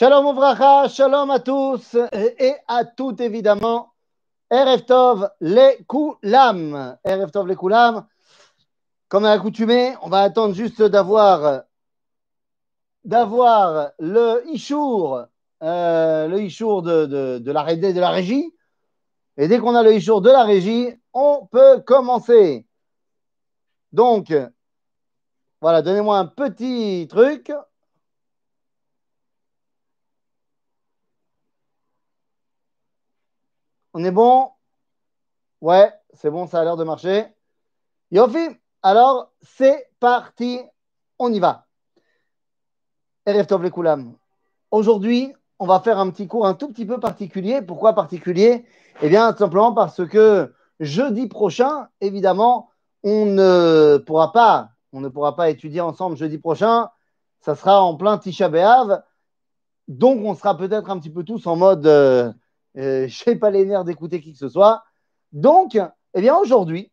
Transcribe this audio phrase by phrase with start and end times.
[0.00, 3.92] Shalom Ouvracha, shalom à tous et à toutes évidemment.
[4.50, 6.96] Erev Tov les Koulam.
[7.04, 8.06] Erev Tov les Koulam.
[9.08, 11.66] Comme à l'accoutumée, on va attendre juste d'avoir
[13.04, 15.26] le Ishour,
[15.62, 18.54] euh, le Ishour de, de, de, la, de la régie.
[19.36, 22.66] Et dès qu'on a le Ishour de la régie, on peut commencer.
[23.92, 24.32] Donc,
[25.60, 27.52] voilà, donnez-moi un petit truc.
[33.92, 34.50] On est bon?
[35.60, 37.26] Ouais, c'est bon, ça a l'air de marcher.
[38.12, 38.48] Yofi,
[38.82, 40.60] alors c'est parti,
[41.18, 41.66] on y va.
[43.26, 43.70] Erev Tov.
[44.70, 47.62] Aujourd'hui, on va faire un petit cours un tout petit peu particulier.
[47.62, 48.64] Pourquoi particulier?
[49.02, 52.70] Eh bien, simplement parce que jeudi prochain, évidemment,
[53.02, 56.90] on ne pourra pas, on ne pourra pas étudier ensemble jeudi prochain.
[57.40, 59.02] Ça sera en plein Tisha B'Av.
[59.88, 62.32] Donc, on sera peut-être un petit peu tous en mode euh,
[62.78, 64.82] euh, je n'ai pas les nerfs d'écouter qui que ce soit.
[65.32, 65.78] Donc,
[66.14, 66.90] eh bien, aujourd'hui,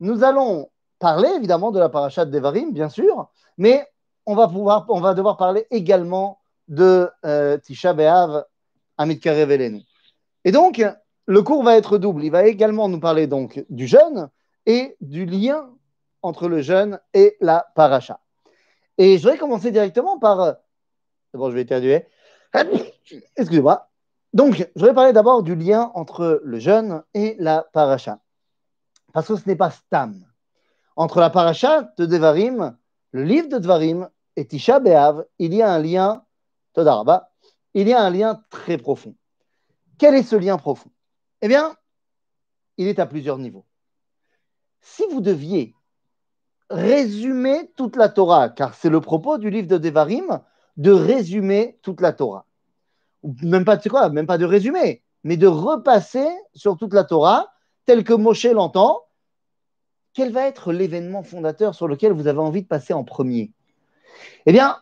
[0.00, 3.86] nous allons parler évidemment de la paracha de Devarim, bien sûr, mais
[4.26, 8.44] on va, pouvoir, on va devoir parler également de euh, Tisha B'Av,
[8.96, 9.82] Amit Karevelenu.
[10.44, 10.84] Et donc,
[11.26, 12.24] le cours va être double.
[12.24, 14.28] Il va également nous parler donc du jeûne
[14.66, 15.70] et du lien
[16.22, 18.20] entre le jeûne et la paracha.
[18.98, 20.56] Et je vais commencer directement par.
[21.32, 22.06] Bon, je vais éternuer.
[23.36, 23.89] Excusez-moi.
[24.32, 28.20] Donc, je vais parler d'abord du lien entre le jeûne et la paracha.
[29.12, 30.24] Parce que ce n'est pas Stam.
[30.96, 32.76] Entre la paracha de Devarim,
[33.10, 36.24] le livre de Devarim et Tisha B'Av, il y a un lien,
[36.74, 37.32] Todaraba,
[37.74, 39.16] il y a un lien très profond.
[39.98, 40.90] Quel est ce lien profond?
[41.42, 41.74] Eh bien,
[42.76, 43.66] il est à plusieurs niveaux.
[44.80, 45.74] Si vous deviez
[46.70, 50.40] résumer toute la Torah, car c'est le propos du livre de Devarim,
[50.76, 52.46] de résumer toute la Torah,
[53.22, 57.52] même pas, de résumé, mais de repasser sur toute la Torah,
[57.86, 59.02] telle que Moshe l'entend,
[60.14, 63.52] quel va être l'événement fondateur sur lequel vous avez envie de passer en premier?
[64.46, 64.76] Eh bien,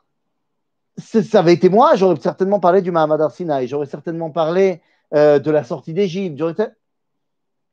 [0.97, 4.83] ça avait été moi, j'aurais certainement parlé du Mahamad Arsinaï, j'aurais certainement parlé
[5.15, 6.43] euh, de la sortie d'Égypte.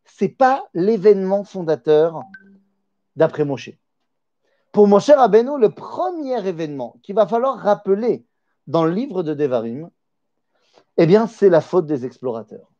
[0.05, 2.21] C'est pas l'événement fondateur
[3.15, 3.71] d'après Moshe.
[4.71, 8.25] Pour Moshe Rabbeinu, le premier événement qu'il va falloir rappeler
[8.67, 9.89] dans le livre de Devarim,
[10.97, 12.71] eh bien, c'est la faute des explorateurs.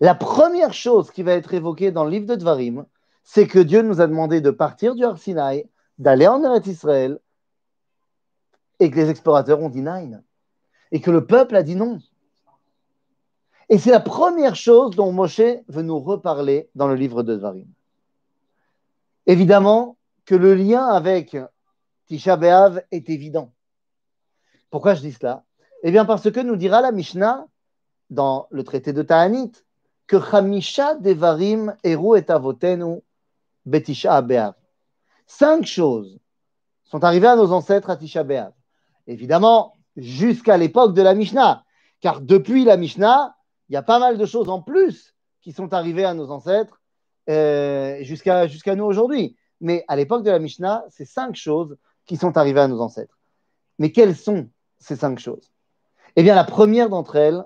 [0.00, 2.86] La première chose qui va être évoquée dans le livre de Dvarim,
[3.22, 5.16] c'est que Dieu nous a demandé de partir du Har
[5.98, 7.18] d'aller en Eretz Israël,
[8.78, 10.22] et que les explorateurs ont dit non,
[10.92, 11.98] et que le peuple a dit non.
[13.68, 17.66] Et c'est la première chose dont Moshe veut nous reparler dans le livre de Dvarim.
[19.26, 21.36] Évidemment que le lien avec
[22.06, 23.52] Tisha B'Av est évident.
[24.70, 25.45] Pourquoi je dis cela?
[25.88, 27.46] Eh bien, parce que nous dira la Mishnah
[28.10, 29.52] dans le traité de Ta'anit
[30.08, 33.02] que Chamisha Devarim Eru et Avotenu
[33.64, 34.54] Betisha Be'av.
[35.26, 36.18] Cinq choses
[36.82, 38.52] sont arrivées à nos ancêtres à Tisha B'Av.
[39.06, 41.64] Évidemment, jusqu'à l'époque de la Mishnah,
[42.00, 43.36] car depuis la Mishnah,
[43.68, 46.80] il y a pas mal de choses en plus qui sont arrivées à nos ancêtres
[47.28, 49.36] euh, jusqu'à jusqu'à nous aujourd'hui.
[49.60, 51.76] Mais à l'époque de la Mishnah, c'est cinq choses
[52.06, 53.18] qui sont arrivées à nos ancêtres.
[53.78, 54.48] Mais quelles sont
[54.78, 55.52] ces cinq choses?
[56.16, 57.44] Eh bien, la première d'entre elles,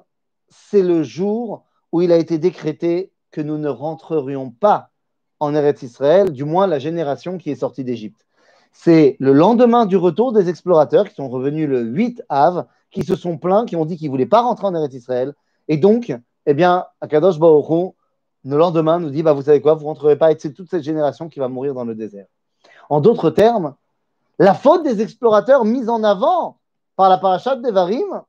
[0.49, 4.91] c'est le jour où il a été décrété que nous ne rentrerions pas
[5.41, 8.27] en Eretz Israël, du moins la génération qui est sortie d'Égypte.
[8.73, 13.17] C'est le lendemain du retour des explorateurs qui sont revenus le 8 Av, qui se
[13.17, 15.35] sont plaints, qui ont dit qu'ils ne voulaient pas rentrer en Eretz Israël.
[15.69, 16.13] Et donc,
[16.47, 17.95] eh bien, Akadosh Baruch
[18.45, 20.71] le lendemain, nous dit bah, Vous savez quoi, vous ne rentrerez pas, et c'est toute
[20.71, 22.27] cette génération qui va mourir dans le désert.
[22.89, 23.75] En d'autres termes,
[24.39, 26.59] la faute des explorateurs mise en avant
[26.97, 28.23] par la parachat d'Evarim,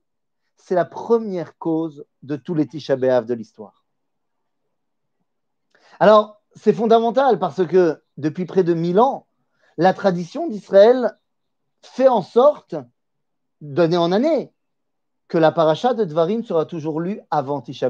[0.64, 3.86] c'est la première cause de tous les Tisha de l'histoire.
[6.00, 9.28] Alors, c'est fondamental parce que depuis près de 1000 ans,
[9.78, 11.18] la tradition d'Israël
[11.82, 12.76] fait en sorte,
[13.62, 14.54] d'année en année,
[15.28, 17.90] que la paracha de Dvarim sera toujours lue avant Tisha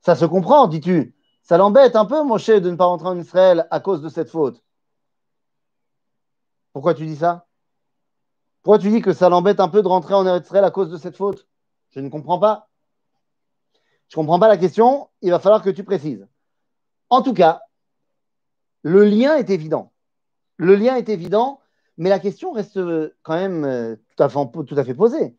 [0.00, 1.14] Ça se comprend, dis-tu.
[1.42, 4.30] Ça l'embête un peu, Moshe, de ne pas rentrer en Israël à cause de cette
[4.30, 4.62] faute.
[6.72, 7.46] Pourquoi tu dis ça?
[8.64, 10.96] Pourquoi tu dis que ça l'embête un peu de rentrer en Israël à cause de
[10.96, 11.46] cette faute?
[11.90, 12.70] Je ne comprends pas.
[14.08, 15.10] Je ne comprends pas la question.
[15.20, 16.26] Il va falloir que tu précises.
[17.10, 17.60] En tout cas,
[18.80, 19.92] le lien est évident.
[20.56, 21.60] Le lien est évident,
[21.98, 22.80] mais la question reste
[23.22, 25.36] quand même euh, tout à fait, posée.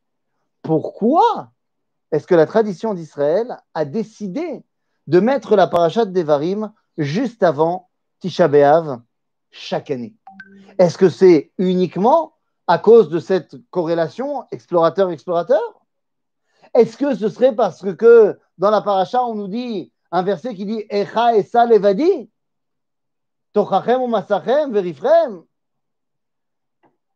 [0.62, 1.52] Pourquoi
[2.12, 4.64] est-ce que la tradition d'Israël a décidé
[5.08, 7.90] de mettre la parachat d'Evarim juste avant
[8.20, 9.02] Tisha B'Av
[9.50, 10.16] chaque année?
[10.78, 12.35] Est-ce que c'est uniquement
[12.68, 15.86] à cause de cette corrélation explorateur-explorateur
[16.74, 20.66] Est-ce que ce serait parce que dans la paracha, on nous dit un verset qui
[20.66, 22.30] dit Echa Esa Levadi?
[23.54, 25.44] Tochachem ou Masachem Verifrem.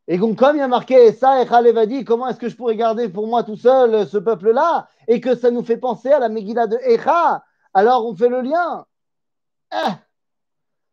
[0.06, 1.62] Et donc, comme il y a marqué ça, Echa
[2.04, 4.88] comment est-ce que je pourrais garder pour moi tout seul ce peuple-là?
[5.06, 7.44] Et que ça nous fait penser à la Megillah de Echa,
[7.74, 8.86] alors on fait le lien.
[9.72, 9.92] Eh!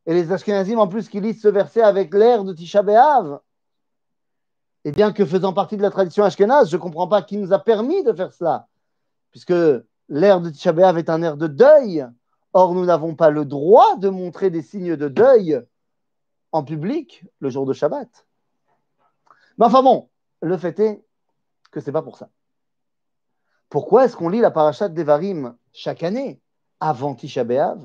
[0.05, 3.39] Et les Ashkenazim, en plus, qui lisent ce verset avec l'air de Tisha B'Av,
[4.87, 7.51] et bien que faisant partie de la tradition ashkenaz, je ne comprends pas qui nous
[7.51, 8.69] a permis de faire cela,
[9.31, 9.53] puisque
[10.07, 12.07] l'air de Tisha est un air de deuil.
[12.53, 15.61] Or, nous n'avons pas le droit de montrer des signes de deuil
[16.53, 18.07] en public le jour de Shabbat.
[19.57, 20.07] Mais enfin bon,
[20.41, 21.03] le fait est
[21.69, 22.29] que ce n'est pas pour ça.
[23.67, 26.39] Pourquoi est-ce qu'on lit la parachat d'Evarim chaque année
[26.79, 27.75] avant Tisha Eh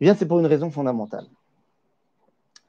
[0.00, 1.26] bien, c'est pour une raison fondamentale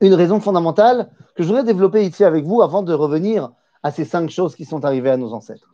[0.02, 3.52] une raison fondamentale que je voudrais développer ici avec vous avant de revenir
[3.84, 5.74] à ces cinq choses qui sont arrivées à nos ancêtres.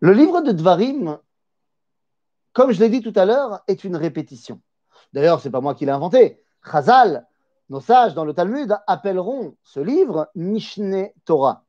[0.00, 1.18] Le livre de Dvarim,
[2.52, 4.60] comme je l'ai dit tout à l'heure, est une répétition.
[5.12, 6.42] D'ailleurs, ce n'est pas moi qui l'ai inventé.
[6.64, 7.26] Chazal,
[7.68, 11.64] nos sages dans le Talmud, appelleront ce livre Mishneh Torah.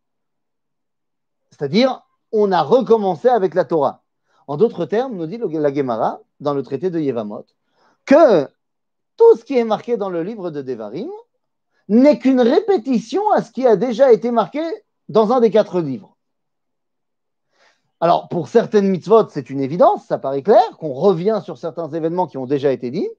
[1.50, 2.02] C'est-à-dire,
[2.32, 4.04] on a recommencé avec la Torah.
[4.48, 7.46] En d'autres termes, nous dit la Gemara, dans le traité de Yevamot,
[8.06, 8.48] que
[9.18, 11.10] tout ce qui est marqué dans le livre de Devarim
[11.92, 14.64] n'est qu'une répétition à ce qui a déjà été marqué
[15.10, 16.16] dans un des quatre livres.
[18.00, 22.28] Alors, pour certaines mitzvot, c'est une évidence, ça paraît clair, qu'on revient sur certains événements
[22.28, 23.10] qui ont déjà été dits.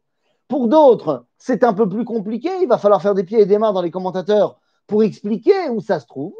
[0.49, 3.59] Pour d'autres, c'est un peu plus compliqué, il va falloir faire des pieds et des
[3.59, 6.35] mains dans les commentateurs pour expliquer où ça se trouve.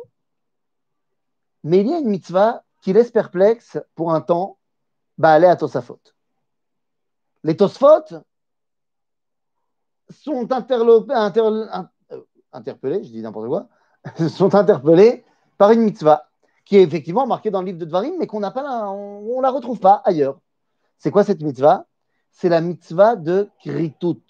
[1.65, 4.59] Mais il y a une mitzvah qui laisse perplexe pour un temps,
[5.19, 6.01] bah, aller à Tosafot.
[7.45, 8.05] Les Tosfot,
[10.13, 11.83] sont euh,
[12.53, 13.69] interpellés, je dis n'importe quoi,
[14.29, 15.25] sont interpellés
[15.59, 16.27] par une mitzvah
[16.65, 19.43] qui est effectivement marquée dans le livre de Dvarim, mais qu'on n'a pas, on, ne
[19.43, 20.39] la retrouve pas ailleurs.
[20.99, 21.87] C'est quoi cette mitzvah?
[22.31, 24.23] C'est la mitzvah de kritut,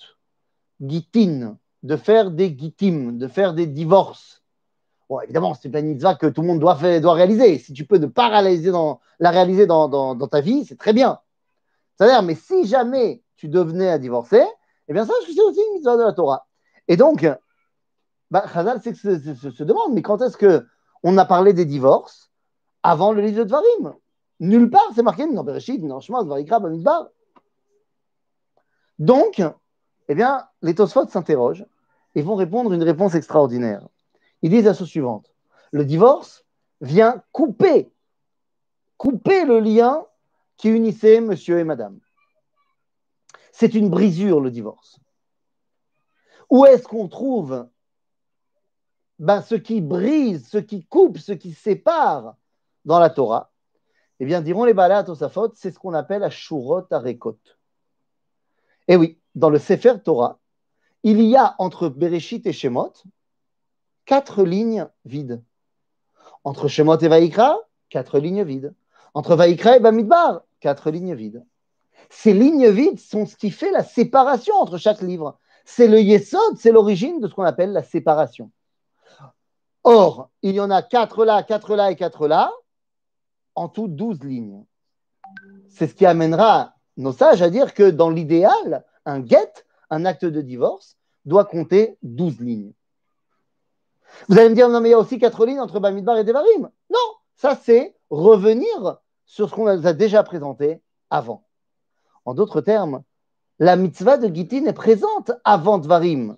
[0.80, 4.42] gitin, de faire des gitim, de faire des divorces.
[5.08, 7.58] Bon, évidemment, c'est une mitzvah que tout le monde doit, faire, doit réaliser.
[7.58, 10.92] Si tu peux ne pas dans, la réaliser dans, dans, dans ta vie, c'est très
[10.92, 11.20] bien.
[11.96, 14.42] C'est-à-dire, mais si jamais tu devenais à divorcer,
[14.88, 16.46] eh bien, ça, c'est aussi une mitzvah de la Torah.
[16.88, 17.26] Et donc,
[18.32, 22.32] bah, Chazal se, demande, mais quand est-ce qu'on a parlé des divorces
[22.82, 23.94] avant le livre de Dvarim
[24.40, 27.08] Nulle part, c'est marqué dans Bereshit, dans Shema, Varikra, Bamidbar.
[28.98, 29.40] Donc,
[30.08, 31.64] eh bien, les Tosfot s'interrogent
[32.16, 33.86] et vont répondre une réponse extraordinaire.
[34.42, 35.28] Ils disent la chose suivante
[35.70, 36.44] le divorce
[36.82, 37.90] vient couper,
[38.98, 40.04] couper le lien
[40.58, 41.98] qui unissait monsieur et madame
[43.52, 44.98] c'est une brisure, le divorce.
[46.50, 47.68] Où est-ce qu'on trouve
[49.22, 52.34] ben, ce qui brise, ce qui coupe, ce qui sépare
[52.84, 53.52] dans la Torah
[54.18, 57.38] Eh bien, diront les Balat Tosafot, c'est ce qu'on appelle Ashurot Arekot.
[58.88, 60.40] Et oui, dans le Sefer Torah,
[61.04, 62.92] il y a entre Bereshit et Shemot
[64.06, 65.40] quatre lignes vides.
[66.42, 67.60] Entre Shemot et Vaikra,
[67.90, 68.74] quatre lignes vides.
[69.14, 71.46] Entre Vaikra et Bamidbar, quatre lignes vides.
[72.10, 75.38] Ces lignes vides sont ce qui fait la séparation entre chaque livre.
[75.64, 78.50] C'est le Yesod, c'est l'origine de ce qu'on appelle la séparation.
[79.84, 82.52] Or, il y en a quatre là, quatre là et quatre là,
[83.54, 84.64] en tout douze lignes.
[85.68, 89.52] C'est ce qui amènera nos sages à dire que dans l'idéal, un get,
[89.90, 92.72] un acte de divorce, doit compter douze lignes.
[94.28, 96.24] Vous allez me dire, non, mais il y a aussi quatre lignes entre Bamidbar et
[96.24, 96.70] Devarim.
[96.90, 96.98] Non,
[97.36, 101.44] ça c'est revenir sur ce qu'on a déjà présenté avant.
[102.24, 103.02] En d'autres termes,
[103.58, 106.36] la mitzvah de Gittin est présente avant Dvarim,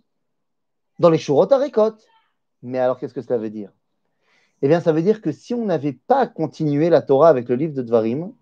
[0.99, 1.97] dans les Shurot Arekot.
[2.65, 3.71] Mais alors, qu'est-ce que cela veut dire?
[4.63, 7.55] Eh bien, ça veut dire que si on n'avait pas continué la Torah avec le
[7.57, 8.33] livre de Dvarim,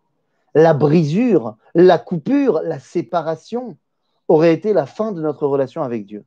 [0.54, 3.76] la brisure, la coupure, la séparation
[4.28, 6.24] aurait été la fin de notre relation avec Dieu.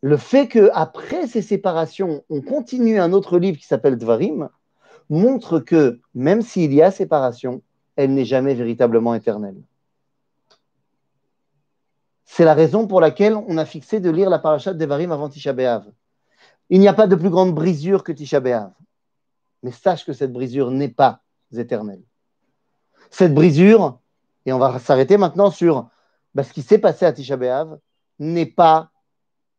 [0.00, 4.48] Le fait qu'après ces séparations, on continue un autre livre qui s'appelle Dvarim
[5.08, 7.62] montre que même s'il y a séparation,
[7.94, 9.62] elle n'est jamais véritablement éternelle.
[12.24, 15.54] C'est la raison pour laquelle on a fixé de lire la parashat Devarim avant Tisha.
[16.70, 18.72] Il n'y a pas de plus grande brisure que Tisha B'Av.
[19.62, 22.02] Mais sache que cette brisure n'est pas éternelle.
[23.10, 24.00] Cette brisure,
[24.46, 25.88] et on va s'arrêter maintenant sur
[26.34, 27.78] bah, ce qui s'est passé à Tisha B'Av,
[28.18, 28.90] n'est pas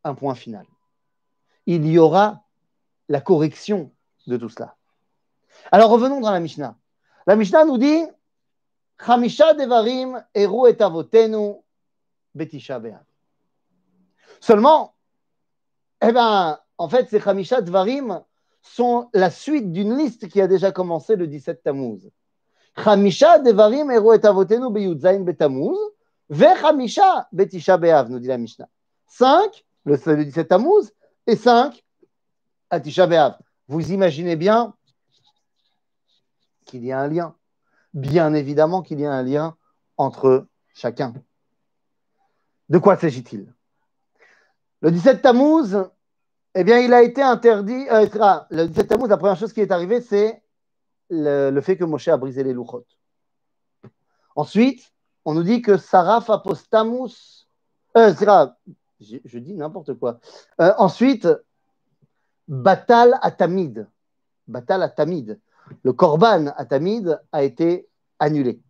[0.04, 0.66] un point final.
[1.66, 2.44] Il y aura
[3.10, 3.92] la correction
[4.28, 4.76] de tout cela.
[5.72, 6.76] Alors revenons dans la Mishnah.
[7.28, 8.04] La Mishnah nous dit
[9.06, 11.56] Chamisha devarim eru et avotenu
[14.40, 14.96] Seulement,
[16.02, 18.22] eh ben, en fait, ces Hamisha Dvarim
[18.62, 22.10] sont la suite d'une liste qui a déjà commencé le 17 Tammuz.
[22.76, 25.78] Hamisha Devarim Ero et Avotenu Beyudzain Betamuz,
[26.30, 28.68] Ve Hamisha Betisha Beav, nous dit la Mishnah.
[29.08, 30.92] 5, le, 17 Tammuz,
[31.28, 31.84] et 5
[32.70, 33.38] à Tisha Beav.
[33.68, 34.74] Vous imaginez bien
[36.66, 37.36] qu'il y a un lien.
[37.94, 39.56] Bien évidemment qu'il y a un lien
[39.98, 41.14] entre chacun.
[42.70, 43.54] De quoi s'agit-il?
[44.82, 45.76] Le 17 Tammuz,
[46.56, 47.88] eh bien, il a été interdit.
[47.90, 50.42] Euh, le 17 Tammuz, la première chose qui est arrivée, c'est
[51.10, 52.86] le, fait que Moshe a brisé les louchot.
[54.36, 54.92] Ensuite,
[55.26, 57.48] on nous dit que Saraf apostamus.
[57.98, 58.14] Euh,
[59.00, 60.20] je, je, dis n'importe quoi.
[60.62, 61.28] Euh, ensuite,
[62.48, 63.88] Batal Atamid.
[64.48, 65.40] Batal Atamid.
[65.84, 67.88] Le Korban Atamid a été
[68.20, 68.62] annulé.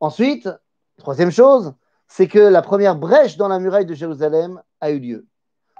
[0.00, 0.48] Ensuite,
[0.96, 1.74] troisième chose,
[2.08, 5.26] c'est que la première brèche dans la muraille de Jérusalem a eu lieu.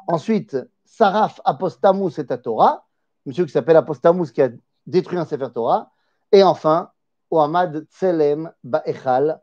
[0.07, 0.57] Ensuite,
[0.91, 2.85] Saraf Apostamus et Torah,
[3.25, 4.51] monsieur qui s'appelle Apostamus qui a
[4.87, 5.93] détruit un Sefer Torah.
[6.33, 6.91] Et enfin,
[7.31, 9.41] Ohamad Tselem Ba'echal,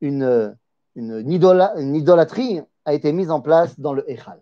[0.00, 0.56] une,
[0.94, 4.40] une, idolâtrie a été mise en place dans le Echal.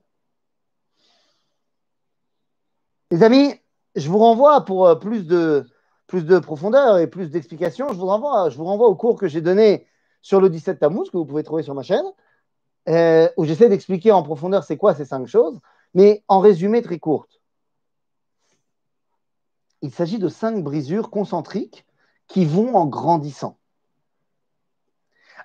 [3.11, 3.55] Les amis,
[3.97, 5.67] je vous renvoie pour euh, plus de,
[6.39, 9.87] profondeur et plus d'explications, je vous renvoie, je vous renvoie au cours que j'ai donné
[10.23, 12.07] sur le 17 Tammuz, que vous pouvez trouver sur ma chaîne,
[12.89, 15.59] euh, où j'essaie d'expliquer en profondeur c'est quoi ces cinq choses,
[15.95, 17.41] mais en résumé très courte.
[19.83, 21.85] Il s'agit de cinq brisures concentriques
[22.27, 23.59] qui vont en grandissant.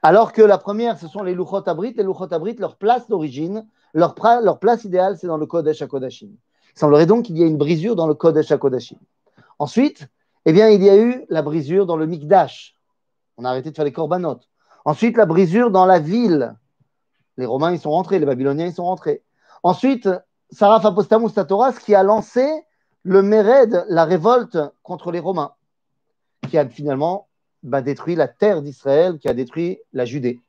[0.02, 1.94] Alors que la première, ce sont les Luchot Abrit.
[1.94, 6.30] Les leur place d'origine, leur, leur, place idéale, c'est dans le Kodesh HaKodashim.
[6.76, 8.98] Il semblerait donc qu'il y ait une brisure dans le Kodesh HaKodashim.
[9.60, 10.08] Ensuite,
[10.46, 12.76] eh bien, il y a eu la brisure dans le Mikdash.
[13.36, 14.40] On a arrêté de faire les korbanot.
[14.86, 16.56] Ensuite, la brisure dans la ville.
[17.36, 19.22] Les Romains, ils sont rentrés, les Babyloniens, ils sont rentrés.
[19.64, 20.10] Ensuite,
[20.52, 22.48] Sarah Apostamus Tatoras qui a lancé
[23.04, 25.52] le Méred, la révolte contre les Romains,
[26.50, 27.28] qui a finalement
[27.62, 30.42] bah, détruit la terre d'Israël, qui a détruit la Judée.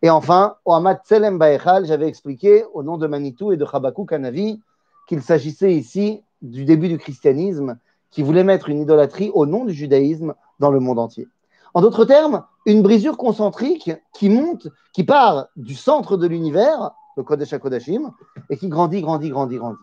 [0.00, 4.60] Et enfin, Ohamad Tselem Baechal, j'avais expliqué au nom de Manitou et de Chabakou Kanavi
[5.06, 7.78] qu'il s'agissait ici du début du christianisme
[8.10, 11.28] qui voulait mettre une idolâtrie au nom du judaïsme dans le monde entier.
[11.74, 17.22] En d'autres termes, une brisure concentrique qui monte, qui part du centre de l'univers, le
[17.22, 18.12] Kodesh HaKodashim,
[18.48, 19.78] et qui grandit, grandit, grandit, grandit.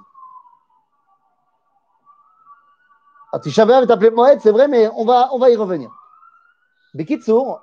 [3.32, 5.92] Ah, Tisha est appelé Moed, c'est vrai, mais on va, on va y revenir.
[6.96, 7.62] Bekitsour,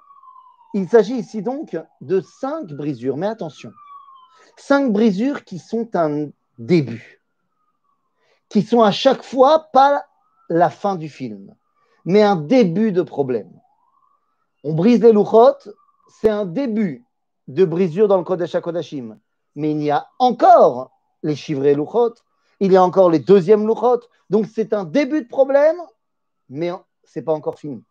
[0.75, 3.73] il s'agit ici donc de cinq brisures, mais attention,
[4.57, 7.21] cinq brisures qui sont un début,
[8.49, 10.05] qui sont à chaque fois pas
[10.49, 11.55] la fin du film,
[12.05, 13.51] mais un début de problème.
[14.63, 15.57] On brise les louchot,
[16.09, 17.05] c'est un début
[17.49, 19.19] de brisure dans le Kodesh HaKodashim.
[19.57, 22.15] Mais il y a encore les chivrés louchot,
[22.61, 24.01] il y a encore les deuxièmes louchot.
[24.31, 25.77] Donc c'est un début de problème,
[26.49, 26.71] mais
[27.05, 27.83] ce n'est pas encore fini.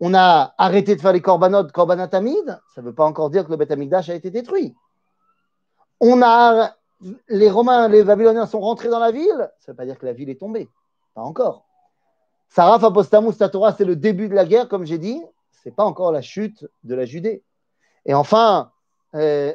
[0.00, 3.50] On a arrêté de faire les korbanot, korbanatamides, ça ne veut pas encore dire que
[3.50, 4.76] le Beth a été détruit.
[6.00, 6.76] On a,
[7.28, 10.06] les Romains, les Babyloniens sont rentrés dans la ville, ça ne veut pas dire que
[10.06, 10.68] la ville est tombée.
[11.14, 11.64] Pas encore.
[12.48, 15.20] Saraf Apostamus Tatora, c'est le début de la guerre, comme j'ai dit.
[15.50, 17.42] Ce n'est pas encore la chute de la Judée.
[18.06, 18.70] Et enfin,
[19.14, 19.52] euh,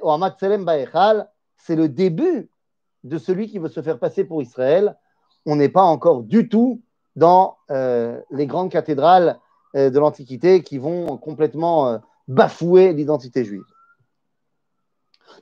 [1.57, 2.50] c'est le début
[3.03, 4.98] de celui qui veut se faire passer pour Israël.
[5.45, 6.81] On n'est pas encore du tout
[7.15, 9.39] dans euh, les grandes cathédrales
[9.75, 13.63] euh, de l'Antiquité qui vont complètement bafouer l'identité juive.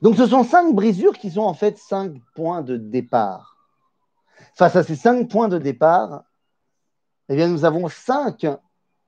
[0.00, 3.56] Donc ce sont cinq brisures qui sont en fait cinq points de départ.
[4.54, 6.24] Face à ces cinq points de départ,
[7.28, 8.46] eh bien, nous avons cinq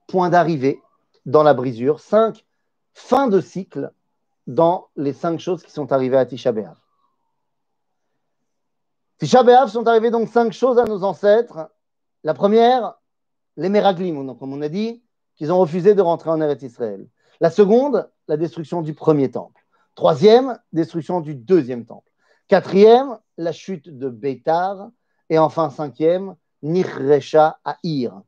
[0.07, 0.81] points d'arrivée
[1.25, 2.45] dans la brisure, cinq
[2.93, 3.91] fins de cycle
[4.47, 6.77] dans les cinq choses qui sont arrivées à Tisha B'Av.
[9.17, 11.71] Tisha B'Av sont arrivées donc cinq choses à nos ancêtres.
[12.23, 12.95] La première,
[13.57, 15.03] les Meraglim, comme on a dit,
[15.35, 17.07] qu'ils ont refusé de rentrer en Eretz Israël.
[17.39, 19.61] La seconde, la destruction du premier temple.
[19.95, 22.11] Troisième, destruction du deuxième temple.
[22.47, 24.89] Quatrième, la chute de Bétar.
[25.29, 28.21] Et enfin, cinquième, Nirresha Aïr.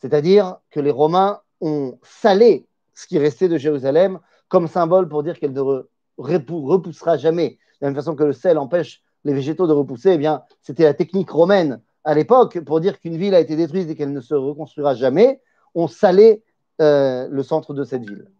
[0.00, 4.20] C'est-à-dire que les Romains ont salé ce qui restait de Jérusalem
[4.54, 5.82] comme symbole pour dire qu'elle ne
[6.16, 7.50] repoussera jamais.
[7.50, 10.84] De la même façon que le sel empêche les végétaux de repousser, eh bien, c'était
[10.84, 14.20] la technique romaine à l'époque pour dire qu'une ville a été détruite et qu'elle ne
[14.20, 15.42] se reconstruira jamais.
[15.74, 16.44] On salait
[16.80, 18.30] euh, le centre de cette ville.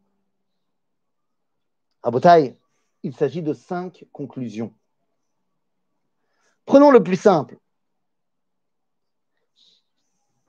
[2.04, 2.56] À Botaï,
[3.02, 4.73] il s'agit de cinq conclusions.
[6.64, 7.59] Prenons le plus simple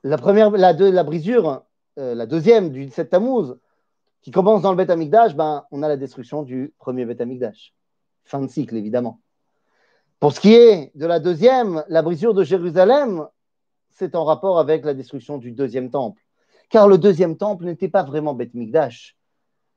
[0.03, 1.63] la première, la, la brisure,
[1.97, 3.55] euh, la deuxième du 17 Tammuz,
[4.25, 7.75] qui commence dans le Beth Amikdash, ben, on a la destruction du premier Beth Amikdash.
[8.23, 9.21] Fin de cycle, évidemment.
[10.19, 13.27] Pour ce qui est de la deuxième, la brisure de Jérusalem,
[13.91, 16.19] c'est en rapport avec la destruction du deuxième temple.
[16.71, 19.15] Car le deuxième temple n'était pas vraiment Beth Mikdash.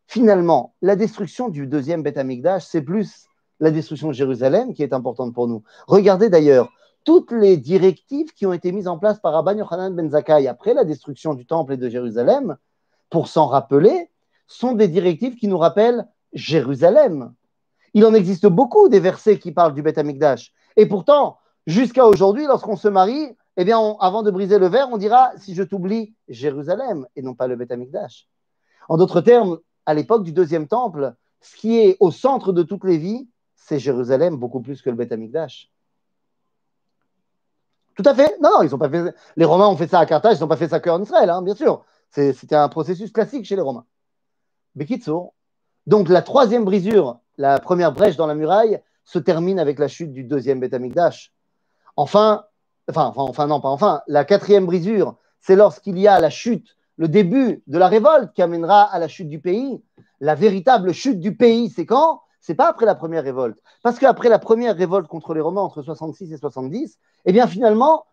[0.06, 3.26] Finalement, la destruction du deuxième Beth Amikdash, c'est plus
[3.60, 5.62] la destruction de Jérusalem qui est importante pour nous.
[5.86, 6.72] Regardez d'ailleurs
[7.04, 10.72] toutes les directives qui ont été mises en place par Rabban Yochanan ben Zakkai après
[10.72, 12.56] la destruction du temple et de Jérusalem,
[13.10, 14.08] pour s'en rappeler,
[14.48, 17.32] sont des directives qui nous rappellent Jérusalem.
[17.94, 20.52] Il en existe beaucoup des versets qui parlent du Beth Amikdash.
[20.76, 24.98] Et pourtant, jusqu'à aujourd'hui, lorsqu'on se marie, eh bien, avant de briser le verre, on
[24.98, 28.28] dira si je t'oublie Jérusalem et non pas le Beth Amikdash.
[28.88, 32.84] En d'autres termes, à l'époque du deuxième temple, ce qui est au centre de toutes
[32.84, 35.70] les vies, c'est Jérusalem beaucoup plus que le Beth Amikdash.
[37.96, 38.38] Tout à fait.
[38.40, 39.12] Non, ils ont pas fait.
[39.36, 41.42] Les Romains ont fait ça à Carthage, ils n'ont pas fait ça qu'en Israël, hein,
[41.42, 41.84] bien sûr.
[42.10, 43.84] C'était un processus classique chez les Romains.
[44.78, 45.34] Bekitso.
[45.86, 50.12] Donc la troisième brisure, la première brèche dans la muraille, se termine avec la chute
[50.12, 51.32] du deuxième Beth Amikdash.
[51.96, 52.44] Enfin,
[52.88, 54.02] enfin, enfin, non, pas enfin.
[54.06, 58.42] La quatrième brisure, c'est lorsqu'il y a la chute, le début de la révolte qui
[58.42, 59.82] amènera à la chute du pays.
[60.20, 62.20] La véritable chute du pays, c'est quand?
[62.40, 63.58] C'est pas après la première révolte.
[63.82, 68.04] Parce qu'après la première révolte contre les Romains entre 66 et 70, eh bien finalement,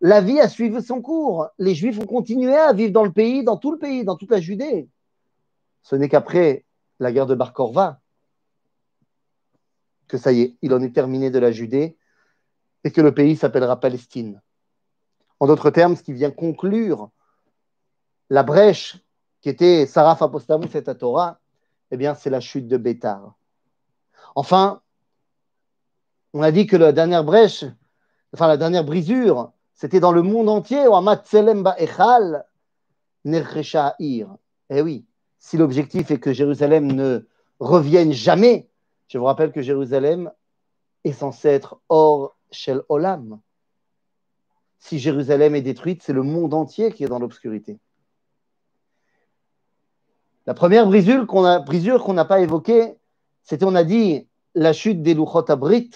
[0.00, 1.46] la vie a suivi son cours.
[1.58, 4.30] Les Juifs ont continué à vivre dans le pays, dans tout le pays, dans toute
[4.30, 4.88] la Judée.
[5.82, 6.64] Ce n'est qu'après
[6.98, 8.00] la guerre de Bar Korva
[10.08, 11.98] que ça y est, il en est terminé de la Judée
[12.82, 14.40] et que le pays s'appellera Palestine.
[15.38, 17.10] En d'autres termes, ce qui vient conclure
[18.30, 18.98] la brèche
[19.40, 21.38] qui était Saraf Apostamus et Torah,
[21.90, 23.34] eh bien, c'est la chute de Bétar.
[24.34, 24.82] Enfin,
[26.32, 27.64] on a dit que la dernière brèche,
[28.32, 30.84] enfin la dernière brisure, c'était dans le monde entier,
[31.78, 32.44] Echal,
[33.24, 35.06] Eh oui,
[35.38, 37.26] si l'objectif est que Jérusalem ne
[37.60, 38.68] revienne jamais,
[39.08, 40.30] je vous rappelle que Jérusalem
[41.04, 43.40] est censé être hors Shel Olam.
[44.78, 47.78] Si Jérusalem est détruite, c'est le monde entier qui est dans l'obscurité.
[50.46, 51.42] La première brisure qu'on
[52.14, 52.96] n'a pas évoquée,
[53.42, 55.90] c'était, on a dit, la chute des Luchot Abrit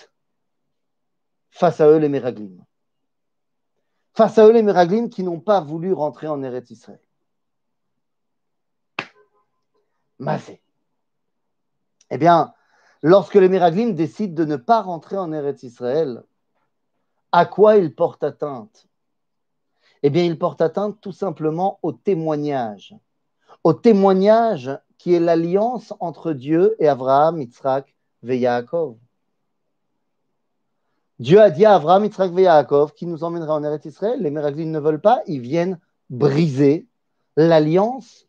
[1.51, 2.64] face à eux, les Meraglim.
[4.14, 7.01] Face à eux, les Meraglim qui n'ont pas voulu rentrer en Eretz Israël.
[10.23, 10.63] Masé.
[12.11, 12.55] Eh bien,
[13.03, 16.23] lorsque les Meraglim décident de ne pas rentrer en Eretz Israël,
[17.33, 18.87] à quoi ils portent atteinte?
[20.03, 22.95] Eh bien, ils portent atteinte tout simplement au témoignage.
[23.65, 27.95] Au témoignage qui est l'alliance entre Dieu et Abraham, Yitzhak
[28.27, 28.97] et Yaakov.
[31.19, 34.23] Dieu a dit à Abraham, Yitzhak et Yaakov qui nous emmènera en Eretz Israël.
[34.23, 35.81] Les Meraglim ne veulent pas, ils viennent
[36.11, 36.87] briser
[37.37, 38.29] l'alliance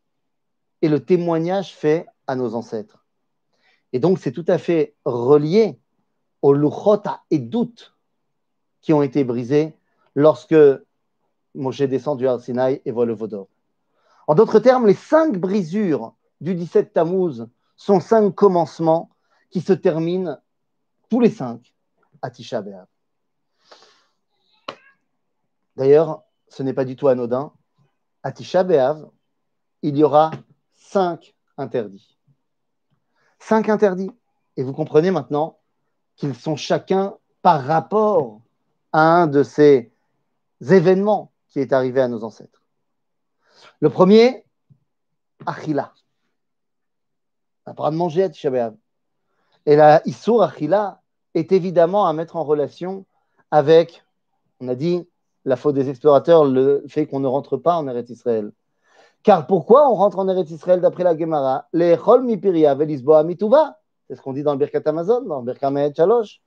[0.84, 3.06] et le témoignage fait à nos ancêtres.
[3.94, 5.80] Et donc, c'est tout à fait relié
[6.42, 7.96] aux luchota et doutes
[8.82, 9.78] qui ont été brisés
[10.14, 10.56] lorsque
[11.56, 13.48] Moshe descend du Arsinaï et voit le Vaudor.
[14.28, 19.10] En d'autres termes, les cinq brisures du 17 Tammuz sont cinq commencements
[19.52, 20.38] qui se terminent
[21.10, 21.74] tous les cinq
[22.22, 22.62] à Tisha.
[25.78, 27.54] D'ailleurs, ce n'est pas du tout anodin.
[28.22, 29.10] À Tisha B'Av,
[29.82, 30.32] il y aura
[30.94, 32.18] cinq interdits.
[33.40, 34.12] Cinq interdits.
[34.58, 35.58] Et vous comprenez maintenant
[36.16, 38.42] qu'ils sont chacun par rapport
[38.92, 39.92] à un de ces
[40.62, 42.62] événements qui est arrivé à nos ancêtres.
[43.80, 44.46] Le premier,
[45.46, 45.94] Achila
[47.66, 48.74] n'a pas à Tisha
[49.66, 51.02] Et la Issour Achila
[51.34, 53.06] est évidemment à mettre en relation
[53.50, 54.04] avec,
[54.60, 55.08] on a dit,
[55.46, 58.52] la faute des explorateurs, le fait qu'on ne rentre pas en Eretz Israël.
[59.24, 61.68] Car pourquoi on rentre en Eretz Israël d'après la Gemara?
[61.72, 63.80] Les Chol Mipiria Velisboa Mituva.
[64.08, 66.42] C'est ce qu'on dit dans le Birkat Amazon, dans le Birkat Chalosh.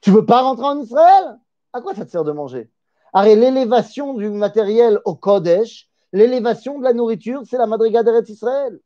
[0.00, 1.38] Tu veux pas rentrer en Israël?
[1.74, 2.70] À quoi ça te sert de manger?
[3.12, 8.80] Arrête, l'élévation du matériel au Kodesh, l'élévation de la nourriture, c'est la Madriga d'Eretz Israël.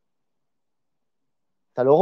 [1.74, 1.92] T'as le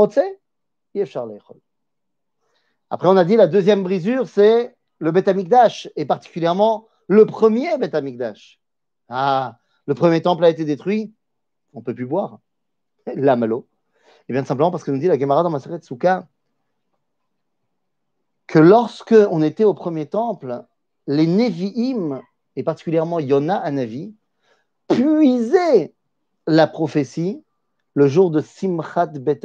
[2.91, 8.61] Après, on a dit la deuxième brisure, c'est le Betamikdash, et particulièrement le premier Betamikdash.
[9.09, 11.13] Ah, le premier temple a été détruit,
[11.73, 12.41] on ne peut plus boire.
[13.15, 13.69] La malo.
[14.29, 16.27] Et bien simplement parce que nous dit la Gemara dans Maseret Souka
[18.47, 20.65] que lorsque on était au premier temple,
[21.07, 22.21] les Nevi'im,
[22.57, 24.15] et particulièrement Yona Anavi,
[24.89, 25.95] puisaient
[26.47, 27.43] la prophétie
[27.95, 29.41] le jour de Simchat Bet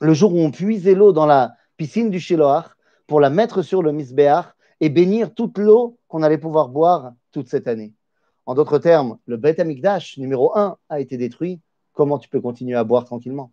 [0.00, 2.66] Le jour où on puisait l'eau dans la piscine du Shiloach
[3.06, 4.46] pour la mettre sur le Misbéach
[4.80, 7.92] et bénir toute l'eau qu'on allait pouvoir boire toute cette année.
[8.48, 11.60] En d'autres termes, le Bet Amikdash numéro 1 a été détruit.
[11.92, 13.52] Comment tu peux continuer à boire tranquillement?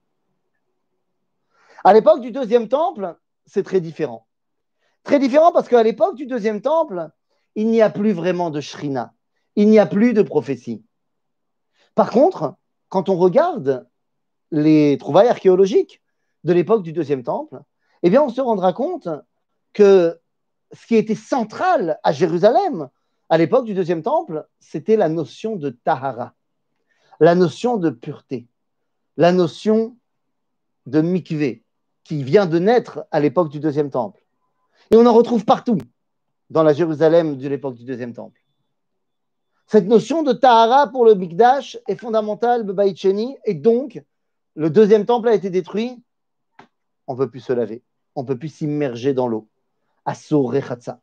[1.83, 4.25] À l'époque du deuxième temple, c'est très différent.
[5.03, 7.09] Très différent parce qu'à l'époque du deuxième temple,
[7.55, 9.13] il n'y a plus vraiment de shrina,
[9.57, 10.85] il n'y a plus de prophétie.
[11.93, 12.55] Par contre,
[12.87, 13.89] quand on regarde
[14.51, 16.01] les trouvailles archéologiques
[16.45, 17.59] de l'époque du deuxième temple,
[18.01, 19.09] eh bien, on se rendra compte
[19.73, 20.17] que
[20.71, 22.89] ce qui était central à Jérusalem
[23.29, 26.33] à l'époque du deuxième temple, c'était la notion de tahara,
[27.19, 28.47] la notion de pureté,
[29.17, 29.97] la notion
[30.85, 31.63] de mikvé,
[32.03, 34.23] qui vient de naître à l'époque du deuxième temple.
[34.91, 35.79] Et on en retrouve partout
[36.49, 38.39] dans la Jérusalem de l'époque du deuxième temple.
[39.67, 42.65] Cette notion de tahara pour le Mikdash est fondamentale,
[43.45, 44.03] et donc
[44.53, 46.03] le deuxième temple a été détruit,
[47.07, 47.81] on ne peut plus se laver,
[48.13, 49.47] on ne peut plus s'immerger dans l'eau.
[50.05, 51.01] Asur Rechatsa.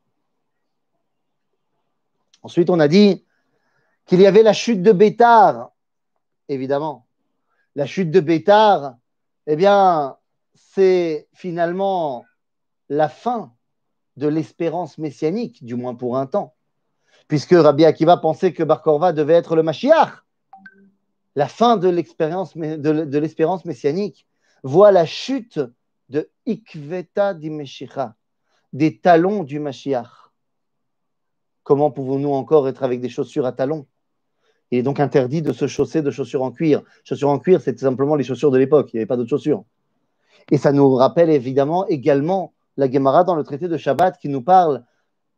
[2.43, 3.25] Ensuite, on a dit
[4.07, 5.71] qu'il y avait la chute de Bétar,
[6.49, 7.07] évidemment.
[7.75, 8.97] La chute de Bétar,
[9.47, 10.17] eh bien,
[10.55, 12.25] c'est finalement
[12.89, 13.53] la fin
[14.17, 16.55] de l'espérance messianique, du moins pour un temps,
[17.29, 20.23] puisque Rabbi Akiva pensait que Bar Korva devait être le Mashiach.
[21.35, 24.27] La fin de l'espérance de, messianique
[24.63, 25.61] voit la chute
[26.11, 28.17] de Ikveta Dimeshicha,
[28.75, 30.22] des talons du Mashiach.
[31.63, 33.87] Comment pouvons-nous encore être avec des chaussures à talons?
[34.71, 36.83] Il est donc interdit de se chausser de chaussures en cuir.
[37.05, 39.65] Chaussures en cuir, c'est simplement les chaussures de l'époque, il n'y avait pas d'autres chaussures.
[40.51, 44.43] Et ça nous rappelle évidemment également la Gemara dans le traité de Shabbat qui nous
[44.43, 44.85] parle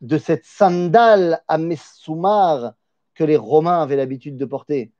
[0.00, 2.74] de cette sandale à Messoumar
[3.14, 4.92] que les Romains avaient l'habitude de porter.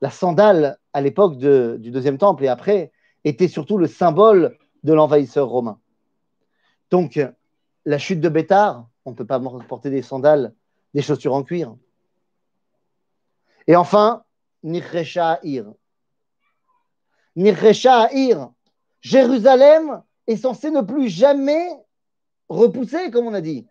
[0.00, 2.92] La sandale, à l'époque du deuxième temple et après,
[3.24, 5.78] était surtout le symbole de l'envahisseur romain.
[6.90, 7.20] Donc,
[7.84, 10.54] la chute de Bétar, on ne peut pas porter des sandales,
[10.94, 11.76] des chaussures en cuir.
[13.66, 14.24] Et enfin,
[14.62, 15.72] Nirresha Ir.
[17.36, 18.50] Nirresha Ir.
[19.00, 21.68] Jérusalem est censé ne plus jamais
[22.48, 23.66] repousser, comme on a dit.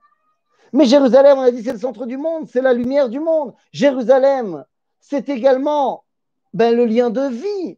[0.74, 3.54] Mais Jérusalem, on a dit, c'est le centre du monde, c'est la lumière du monde.
[3.74, 4.66] Jérusalem,
[5.00, 6.06] c'est également
[6.54, 7.78] ben, le lien de vie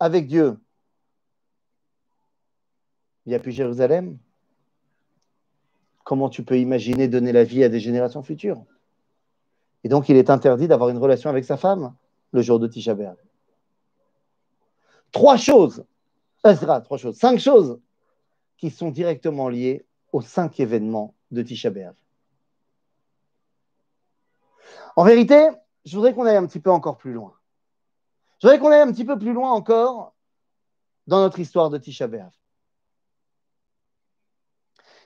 [0.00, 0.58] avec Dieu.
[3.26, 4.18] Il n'y a plus Jérusalem.
[6.04, 8.62] Comment tu peux imaginer donner la vie à des générations futures
[9.82, 11.94] Et donc, il est interdit d'avoir une relation avec sa femme
[12.30, 13.16] le jour de Tisha B'Av.
[15.12, 15.84] Trois choses,
[16.44, 17.80] Ezra, trois choses, cinq choses
[18.58, 21.94] qui sont directement liées aux cinq événements de Tisha B'Av.
[24.96, 25.48] En vérité,
[25.84, 27.34] je voudrais qu'on aille un petit peu encore plus loin.
[28.40, 30.14] Je voudrais qu'on aille un petit peu plus loin encore
[31.06, 32.32] dans notre histoire de Tisha B'Av.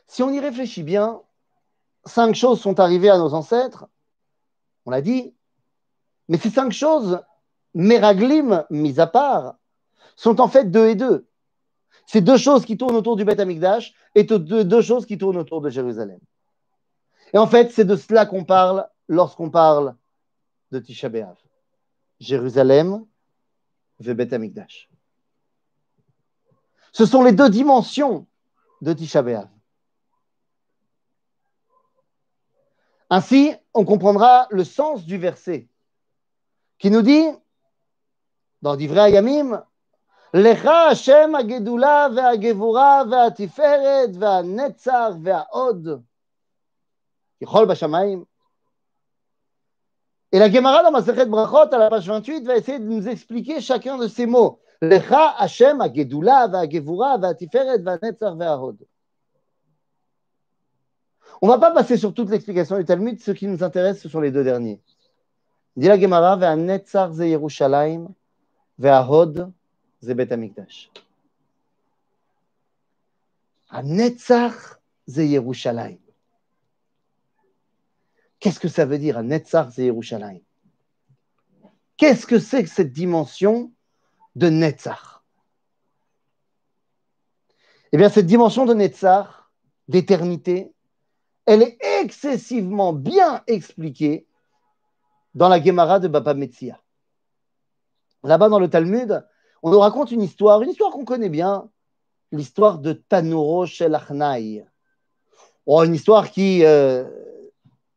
[0.09, 1.21] Si on y réfléchit bien,
[2.05, 3.87] cinq choses sont arrivées à nos ancêtres,
[4.87, 5.35] on l'a dit,
[6.29, 7.21] mais ces cinq choses,
[7.75, 9.57] Meraglim mis à part,
[10.17, 11.29] sont en fait deux et deux.
[12.07, 15.61] C'est deux choses qui tournent autour du Beth Amikdash et deux, choses qui tournent autour
[15.61, 16.19] de Jérusalem.
[17.35, 19.95] Et en fait, c'est de cela qu'on parle lorsqu'on parle
[20.73, 21.11] de Tisha.
[22.19, 23.05] Jérusalem
[24.01, 24.89] et Beth Amikdash.
[26.93, 28.27] Ce sont les deux dimensions
[28.81, 29.23] de Tisha.
[33.10, 35.68] Ainsi, on comprendra le sens du verset
[36.80, 37.28] qui nous dit,
[38.62, 39.64] dans Divrei Ayamim,
[40.34, 45.88] Lecha Hashem הגדולה והגבורה והתפארת והנצח והעוד
[47.44, 48.24] ככל בשמיים.
[50.32, 53.62] Et la Gemara dans Masechet Brachot à la page 28 va essayer de nous expliquer
[53.62, 54.60] chacun de ces mots.
[54.82, 58.82] Lecha Hashem הגדולה והגבורה והתפארת והנצח והעוד.
[61.41, 63.21] On ne va pas passer sur toute l'explication du Talmud.
[63.21, 64.81] Ce qui nous intéresse, ce sont les deux derniers.
[65.77, 68.09] Dit la Gemara, Netzar ze Yerushalayim,
[68.83, 69.53] Hod
[70.03, 70.91] ze Bet Amikdash.
[73.85, 76.01] Netzar ze Yerushalayim.
[78.41, 80.43] Qu'est-ce que ça veut dire, Netzar ze Yerushalayim?
[81.97, 83.73] Qu'est-ce que c'est que cette dimension
[84.35, 85.25] de Netzar?
[87.93, 89.51] Eh bien, cette dimension de Netzar,
[89.89, 90.73] d'éternité,
[91.49, 94.27] elle est excessivement bien expliquée
[95.35, 96.79] dans la Gemara de Baba Metzia.
[98.23, 99.27] Là-bas dans le Talmud,
[99.63, 101.71] on nous raconte une histoire, une histoire qu'on connaît bien,
[102.33, 103.99] l'histoire de Tanuro Shel
[105.65, 107.09] Oh, une histoire qui euh,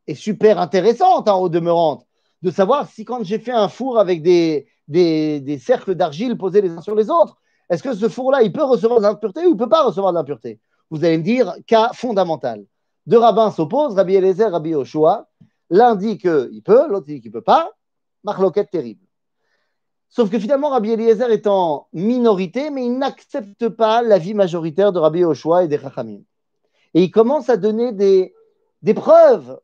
[0.06, 2.06] est super intéressante en hein, haut demeurante,
[2.40, 6.70] de savoir si quand j'ai fait un four avec des, des, cercles d'argile posés les
[6.70, 7.36] uns sur les autres,
[7.68, 10.14] est-ce que ce four-là, il peut recevoir de l'impureté ou il ne peut pas recevoir
[10.14, 10.58] de l'impureté?
[10.88, 12.64] Vous allez me dire, cas fondamental.
[13.06, 15.28] Deux rabbins s'opposent, Rabbi Eliezer, Rabbi Yoshua.
[15.70, 17.70] L'un dit qu'il peut, l'autre dit qu'il ne peut pas.
[18.24, 19.04] Marloquette terrible.
[20.08, 24.98] Sauf que finalement, Rabbi Eliezer est en minorité, mais il n'accepte pas l'avis majoritaire de
[24.98, 26.20] Rabbi Yoshua et des Chachamim.
[26.94, 28.34] Et il commence à donner des,
[28.94, 29.58] preuves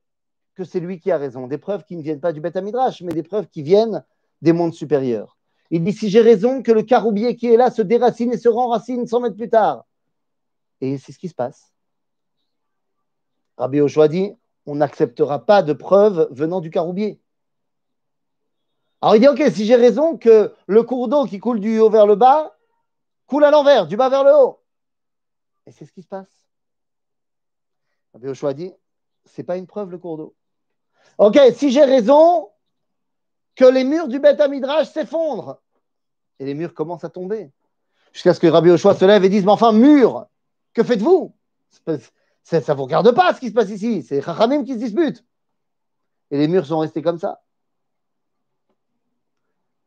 [0.54, 3.02] que c'est lui qui a raison, des preuves qui ne viennent pas du Beth Midrash,
[3.02, 4.02] mais des preuves qui viennent
[4.40, 5.36] des mondes supérieurs.
[5.70, 8.48] Il dit si j'ai raison que le caroubier qui est là se déracine et se
[8.48, 9.84] renracine 100 mètres plus tard.
[10.80, 11.72] Et c'est ce qui se passe.
[13.58, 14.32] Rabbi Yoshua dit
[14.66, 17.20] on n'acceptera pas de preuves venant du caroubier.
[19.00, 21.90] Alors il dit, ok, si j'ai raison que le cours d'eau qui coule du haut
[21.90, 22.54] vers le bas
[23.26, 24.60] coule à l'envers, du bas vers le haut.
[25.66, 26.46] Et c'est ce qui se passe.
[28.12, 28.72] Rabbi Oshua dit,
[29.24, 30.34] c'est pas une preuve le cours d'eau.
[31.18, 32.50] Ok, si j'ai raison
[33.54, 35.60] que les murs du Beth Midrash s'effondrent,
[36.38, 37.50] et les murs commencent à tomber,
[38.12, 40.26] jusqu'à ce que Rabbi Oshua se lève et dise, mais enfin, mur,
[40.74, 41.34] que faites-vous?
[42.48, 45.22] Ça ne vous regarde pas ce qui se passe ici, c'est Chachamim qui se disputent.
[46.30, 47.42] Et les murs sont restés comme ça.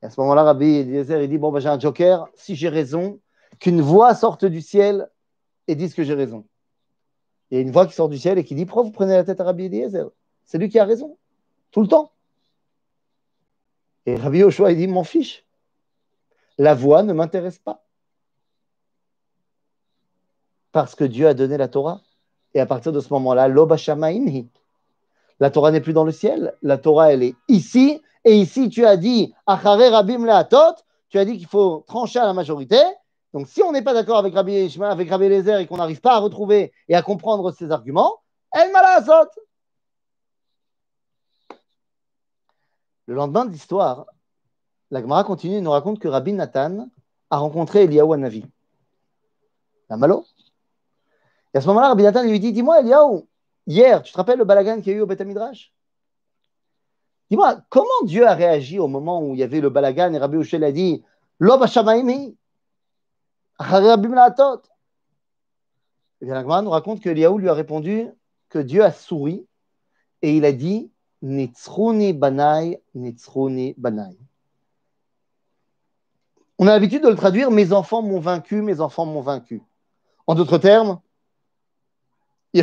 [0.04, 2.70] Et à ce moment-là, Rabbi Eliezer, il dit Bon, ben, j'ai un joker, si j'ai
[2.70, 3.20] raison,
[3.60, 5.10] qu'une voix sorte du ciel
[5.68, 6.46] et dise que j'ai raison.
[7.50, 9.14] Il y a une voix qui sort du ciel et qui dit Pourquoi vous prenez
[9.14, 10.12] la tête à Rabbi Eliezer?
[10.46, 11.18] C'est lui qui a raison,
[11.72, 12.12] tout le temps.
[14.06, 15.48] Et Rabbi Yoshua, il dit M'en fiche.
[16.60, 17.84] La voix ne m'intéresse pas.
[20.72, 22.02] Parce que Dieu a donné la Torah.
[22.54, 23.48] Et à partir de ce moment-là,
[25.40, 26.54] la Torah n'est plus dans le ciel.
[26.62, 30.26] La Torah, elle est ici et ici, tu as dit, Rabim
[31.10, 32.80] tu as dit qu'il faut trancher à la majorité.
[33.34, 36.16] Donc, si on n'est pas d'accord avec Rabbi, avec Rabbi Lezer et qu'on n'arrive pas
[36.16, 38.20] à retrouver et à comprendre ses arguments,
[38.54, 39.30] El Malasot.
[43.08, 44.06] Le lendemain de l'histoire,
[44.92, 46.88] la Gemara continue et nous raconte que Rabbi Nathan
[47.30, 48.46] a rencontré Eliyahu Navi.
[49.90, 50.26] La malo?
[51.54, 53.24] Et à ce moment-là, Rabbi Nathan lui dit Dis-moi, Eliyahu,
[53.68, 55.22] hier, tu te rappelles le balagan qu'il y a eu au Beth
[57.30, 60.38] Dis-moi, comment Dieu a réagi au moment où il y avait le balagan et Rabbi
[60.38, 61.04] Ushel a dit
[61.40, 62.38] L'homme Shamaimi
[63.60, 63.64] Et
[66.22, 68.10] bien, la nous raconte que Eliaou lui a répondu
[68.50, 69.48] que Dieu a souri
[70.22, 74.18] et il a dit Nitzruni banai, Nitzruni banai.
[76.58, 79.64] On a l'habitude de le traduire Mes enfants m'ont vaincu, mes enfants m'ont vaincu.
[80.28, 81.00] En d'autres termes,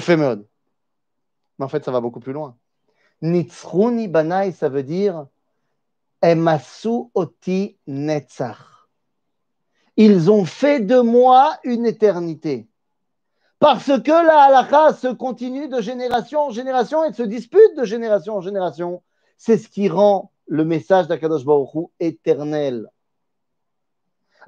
[0.01, 0.47] fait mode.
[1.59, 2.57] Mais en fait, ça va beaucoup plus loin.
[3.23, 5.27] Nitzruni banai, ça veut dire
[6.23, 8.59] Emasu oti netzach.
[9.97, 12.69] Ils ont fait de moi une éternité.
[13.59, 18.37] Parce que la halakha se continue de génération en génération et se dispute de génération
[18.37, 19.03] en génération.
[19.37, 22.89] C'est ce qui rend le message d'Akadosh Baruch éternel.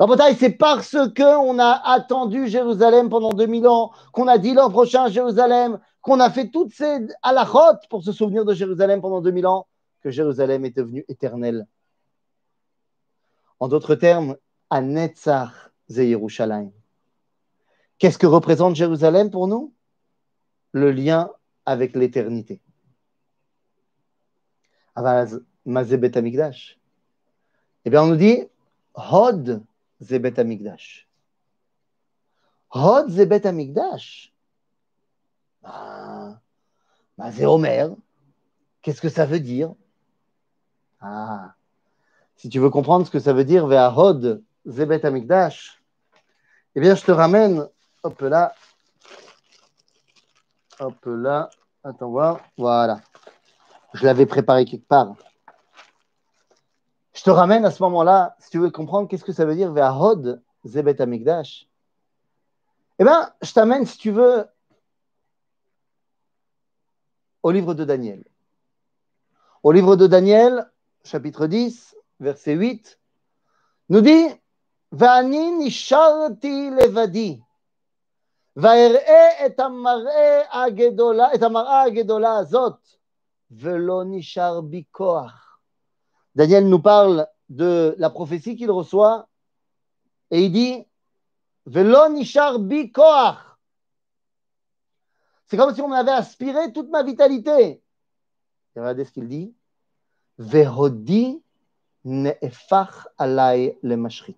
[0.01, 5.09] Alors, c'est parce qu'on a attendu Jérusalem pendant 2000 ans, qu'on a dit l'an prochain
[5.09, 9.67] Jérusalem, qu'on a fait toutes ces halachot pour se souvenir de Jérusalem pendant 2000 ans,
[10.01, 11.67] que Jérusalem est devenue éternelle.
[13.59, 14.39] En d'autres termes,
[14.71, 15.53] Anetzach
[15.91, 16.73] Zeyerushalayim.
[17.99, 19.75] Qu'est-ce que représente Jérusalem pour nous?
[20.73, 21.31] Le lien
[21.67, 22.63] avec l'éternité.
[24.97, 26.79] Amigdash.
[27.85, 28.45] Eh bien, on nous dit
[28.95, 29.63] Hod
[30.01, 31.09] Zebet Amigdash.
[32.71, 34.33] Hod Zebet Amigdash.
[35.63, 36.41] Ah,
[37.19, 37.31] bah.
[38.83, 39.75] Qu'est-ce que ça veut dire?
[41.01, 41.55] Ah,
[42.37, 45.83] si tu veux comprendre ce que ça veut dire, Hod Zebet Amikdash,
[46.75, 47.67] eh bien, je te ramène,
[48.03, 48.55] hop là,
[50.79, 51.51] hop là,
[51.85, 53.01] attends voir, voilà.
[53.95, 55.17] Je l'avais préparé quelque part.
[57.20, 59.72] Je te ramène à ce moment-là, si tu veux comprendre qu'est-ce que ça veut dire
[59.72, 61.70] Hod Zebet Amikdash.
[63.00, 64.46] Eh bien, je t'amène, si tu veux,
[67.44, 68.24] au livre de Daniel.
[69.63, 70.72] Au livre de Daniel,
[71.04, 73.00] chapitre 10, verset 8,
[73.89, 74.28] nous dit
[74.91, 77.39] ואני נשארתי לבדי,
[78.56, 82.88] ואראה את המראה הגדולה, את המראה הגדולה הזאת,
[83.52, 85.49] ולא נשאר בי כוח.
[86.35, 89.29] Daniel nous parle de la prophétie qu'il reçoit
[90.31, 90.87] et il dit.
[95.47, 97.83] C'est comme si on avait aspiré toute ma vitalité.
[98.75, 99.55] regardez ce qu'il dit.
[100.38, 101.43] Vehodi
[102.05, 104.37] ne'efach alay le mashrit.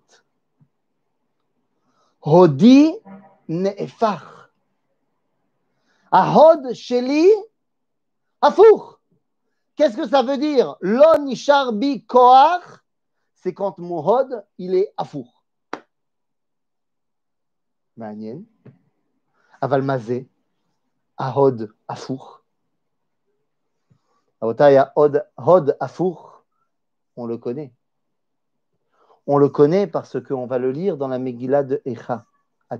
[6.11, 7.29] Ahod sheli.
[9.75, 10.75] Qu'est-ce que ça veut dire?
[10.81, 12.63] Lo nishar bi koach,
[13.35, 15.43] c'est quand mon hod, il est afour.
[17.97, 18.41] Manien.
[19.61, 20.29] Aval mazé.
[21.17, 22.43] Ahod Afour.
[24.41, 26.43] Hod Afour,
[27.15, 27.73] on le connaît.
[29.25, 32.25] On le connaît parce qu'on va le lire dans la Megillah de Echa,
[32.69, 32.77] à.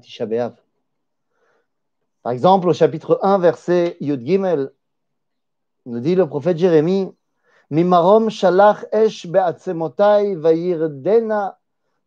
[2.21, 4.73] Par exemple, au chapitre 1, verset Yud Gimel,
[5.85, 7.11] dit le prophète Jérémie,
[7.71, 11.53] Mimarom shalach esh be'atzemotai vayirdena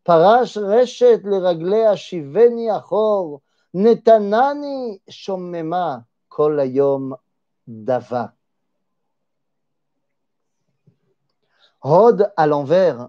[0.06, 3.40] פרש רשת לרגליה שיבני אחור,
[3.74, 7.12] נתנני שוממה כל היום
[7.68, 8.26] דבה.
[11.78, 13.06] הוד על ענבר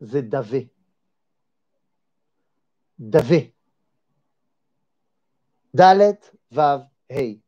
[0.00, 0.60] זה דווה.
[3.00, 3.38] דווה.
[5.76, 6.14] ד'
[6.52, 6.60] ו'
[7.10, 7.41] ה'.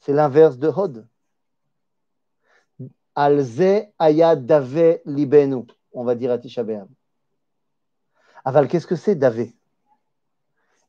[0.00, 1.06] C'est l'inverse de Hod.
[3.14, 5.64] Alze aya davé libenu.
[5.92, 6.64] On va dire à Tisha
[8.44, 9.54] Aval, qu'est-ce que c'est davé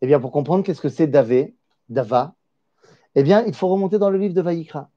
[0.02, 1.56] Eh bien, pour comprendre qu'est-ce que c'est davé,
[1.90, 2.36] dava,
[3.16, 4.90] eh bien, il faut remonter dans le livre de Vaïkra.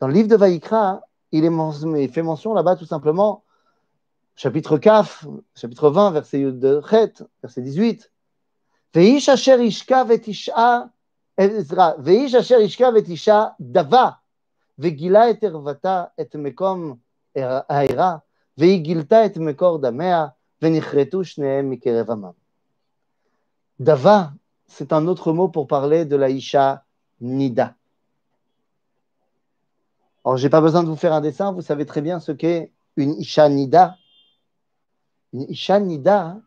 [0.00, 1.42] Dans le livre de Vaïkra, il,
[2.10, 3.44] fait mention là-bas tout simplement,
[4.34, 8.10] chapitre 4, chapitre 20, verset de Chet, verset 18.
[8.92, 10.90] Veish asher ishka vetisha
[12.03, 14.09] ואיש אשר ישכב את אישה דבה,
[14.79, 16.95] וגילה את ערוותה, את מקום
[17.69, 18.17] העירה,
[18.57, 20.27] והיא גילתה את מקור דמיה,
[20.61, 22.31] ונכרתו שניהם מקרב עמם.
[23.79, 24.25] דבה,
[24.67, 26.83] c'est un autre mot pour parler de la Isha
[27.21, 27.75] Nida.
[30.25, 32.31] Alors, je n'ai pas besoin de vous faire un dessin, vous savez très bien ce
[32.31, 33.95] qu'est une Isha Nida.
[35.33, 36.37] Une Isha Nida,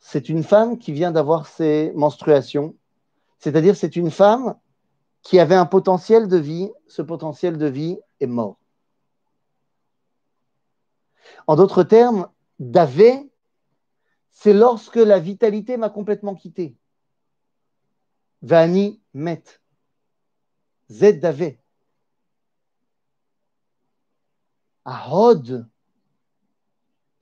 [0.00, 2.74] c'est une femme qui vient d'avoir ses menstruations
[3.39, 4.57] c'est-à-dire, c'est une femme
[5.21, 6.71] qui avait un potentiel de vie.
[6.87, 8.57] Ce potentiel de vie est mort.
[11.45, 13.29] En d'autres termes, davé,
[14.31, 16.77] c'est lorsque la vitalité m'a complètement quitté.
[18.41, 19.43] Vani met.
[20.89, 21.59] Z davé.
[24.85, 25.67] À Hod,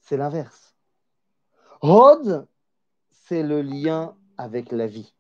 [0.01, 0.75] c'est l'inverse.
[1.81, 2.47] Hod,
[3.09, 5.15] c'est le lien avec la vie.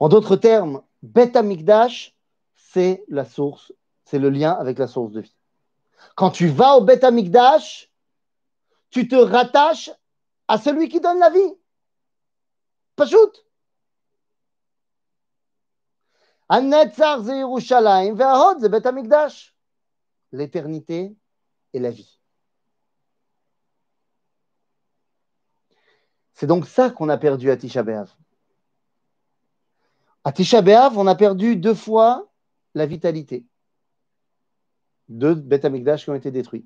[0.00, 2.14] En d'autres termes, Bet Amikdash,
[2.54, 3.72] c'est la source,
[4.04, 5.34] c'est le lien avec la source de vie.
[6.14, 7.90] Quand tu vas au Bet Amikdash,
[8.90, 9.90] tu te rattaches
[10.46, 11.54] à celui qui donne la vie.
[18.68, 19.54] Bet Amikdash.
[20.32, 21.16] L'éternité
[21.72, 22.17] et la vie.
[26.38, 28.14] C'est donc ça qu'on a perdu à Tisha B'Av.
[30.22, 32.28] À Tisha B'Av, on a perdu deux fois
[32.74, 33.44] la vitalité.
[35.08, 36.64] Deux Beth Amikdash qui ont été détruits.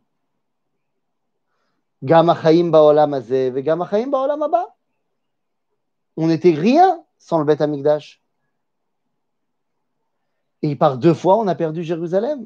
[6.16, 8.20] On n'était rien sans le Beth Amikdash.
[10.60, 12.44] Et par deux fois, on a perdu Jérusalem.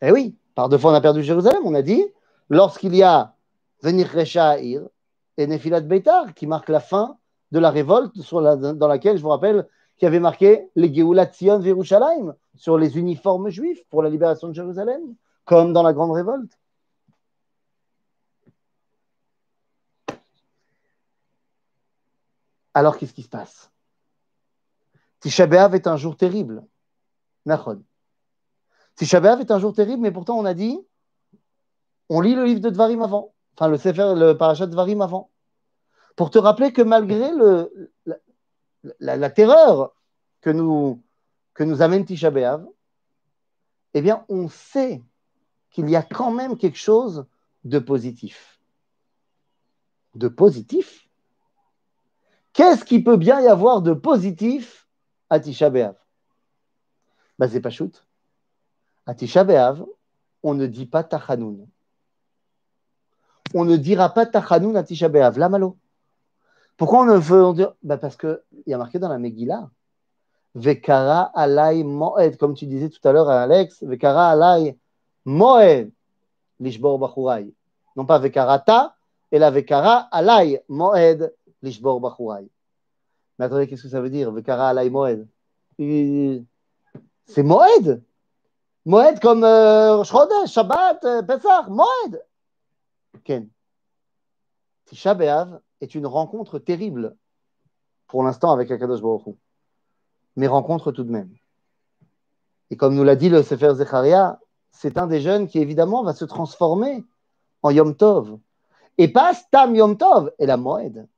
[0.00, 1.60] Eh oui, par deux fois, on a perdu Jérusalem.
[1.66, 2.02] On a dit,
[2.48, 3.36] lorsqu'il y a
[3.82, 4.88] Venir Ir
[5.36, 7.18] et Nefilat Beitar, qui marque la fin
[7.50, 12.34] de la révolte dans laquelle, je vous rappelle, qui avait marqué les Geulat Sion Virushalayim
[12.54, 15.14] sur les uniformes juifs pour la libération de Jérusalem,
[15.44, 16.58] comme dans la grande révolte.
[22.72, 23.70] Alors, qu'est-ce qui se passe?
[25.20, 26.64] Tisha est un jour terrible.
[27.44, 27.82] Nachon.
[28.94, 30.78] Tisha est un jour terrible, mais pourtant on a dit,
[32.08, 35.30] on lit le livre de Dvarim avant enfin le Sefer, le Parashat Varim avant,
[36.16, 37.30] pour te rappeler que malgré
[38.98, 39.94] la, terreur
[40.40, 41.02] que nous,
[41.52, 42.66] que nous amène Tisha B'Av,
[43.92, 45.02] eh bien, on sait
[45.70, 47.26] qu'il y a quand même quelque chose
[47.64, 48.58] de positif.
[50.14, 51.06] De positif
[52.54, 54.88] Qu'est-ce qui peut bien y avoir de positif
[55.28, 55.96] à Tisha B'Av?
[57.38, 58.06] Ben, C'est pas shoot.
[59.04, 59.84] À Tisha B'Av,
[60.42, 61.68] on ne dit pas Tachanoun
[63.54, 65.38] on ne dira pas Tachanoun à Tisha B'Av.
[65.48, 65.76] malo.
[66.76, 69.68] Pourquoi on ne veut dire bah Parce qu'il y a marqué dans la Megillah
[70.54, 74.76] Vekara alay moed, comme tu disais tout à l'heure à Alex, Vekara alay
[75.24, 75.92] moed
[76.58, 77.52] lishbor bachurai.
[77.96, 78.96] Non pas Vekarata,
[79.30, 82.48] et la Vekara alay moed lishbor bachurai.
[83.38, 85.28] Mais attendez, qu'est-ce que ça veut dire Vekara alay moed?
[85.78, 88.02] C'est moed?
[88.84, 92.20] Moed comme euh, Shabbat, euh, Pesach, moed
[93.24, 93.48] Ken.
[94.86, 97.16] Tisha B'Av est une rencontre terrible
[98.06, 99.36] pour l'instant avec Akadosh Baruch
[100.36, 101.34] mais rencontre tout de même.
[102.70, 104.40] Et comme nous l'a dit le Sefer Zecharia,
[104.70, 107.04] c'est un des jeunes qui évidemment va se transformer
[107.62, 108.38] en Yom Tov.
[108.96, 111.08] Et pas Stam Yom Tov, et la Moed.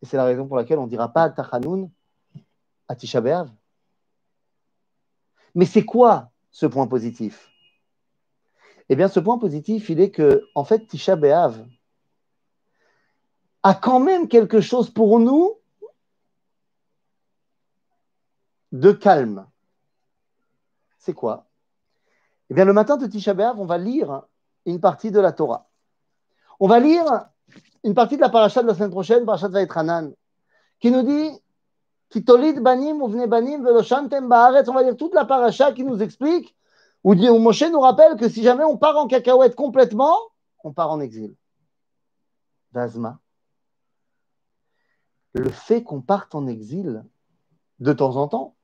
[0.00, 1.90] Et c'est la raison pour laquelle on ne dira pas Tachanoun
[2.88, 3.20] à Tisha.
[5.54, 7.51] Mais c'est quoi ce point positif?
[8.88, 11.64] Eh bien, ce point positif, il est que, en fait, Tisha B'Av
[13.62, 15.54] a quand même quelque chose pour nous
[18.72, 19.46] de calme.
[20.98, 21.46] C'est quoi?
[22.50, 24.22] Eh bien, le matin de Tisha B'Av, on va lire
[24.66, 25.68] une partie de la Torah.
[26.60, 27.04] On va lire
[27.84, 30.16] une partie de la paracha de la semaine prochaine, parasha de
[30.78, 31.30] qui nous dit
[32.10, 33.66] Kitolid banim banim.
[33.66, 36.54] On va lire toute la paracha qui nous explique,
[37.04, 40.16] où, où Moshe nous rappelle que si jamais on part en cacahuète complètement,
[40.64, 41.34] on part en exil.
[42.72, 43.20] D'Azma.
[45.34, 47.04] Le fait qu'on parte en exil
[47.80, 48.54] de temps en temps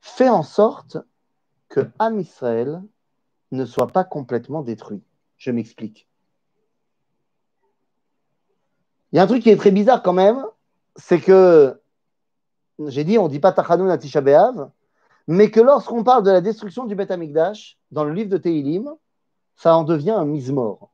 [0.00, 0.98] fait en sorte
[1.68, 2.82] que Am Israël
[3.52, 5.02] ne soit pas complètement détruit.
[5.36, 6.08] Je m'explique.
[9.12, 10.44] Il y a un truc qui est très bizarre quand même,
[10.96, 11.80] c'est que,
[12.86, 14.22] j'ai dit, on ne dit pas Tachanoun à Tisha
[15.28, 18.94] mais que lorsqu'on parle de la destruction du Beth Amikdash, dans le livre de Tehilim,
[19.54, 20.90] ça en devient un mismor.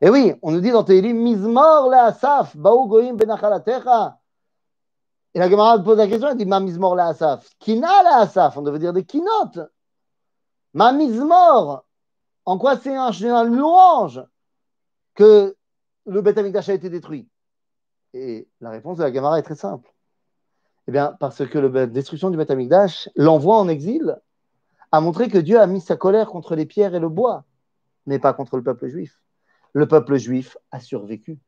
[0.00, 4.18] Et oui, on nous dit dans Tehilim, mismor la asaf, baou goim benachalatecha.
[5.32, 7.48] Et la Gemara pose la question, elle dit, ma mismor la asaf.
[7.58, 9.60] Kina la asaf, on devait dire des kinotes.
[10.74, 11.84] Ma mismor,
[12.44, 14.22] en quoi c'est un, un louange
[15.14, 15.56] que
[16.04, 17.28] le Beth Amikdash a été détruit?
[18.12, 19.93] Et la réponse de la Gemara est très simple.
[20.86, 24.18] Eh bien, parce que la destruction du Beth Amikdash, l'envoi en exil,
[24.92, 27.44] a montré que Dieu a mis sa colère contre les pierres et le bois,
[28.06, 29.20] mais pas contre le peuple juif.
[29.72, 31.38] Le peuple juif a survécu.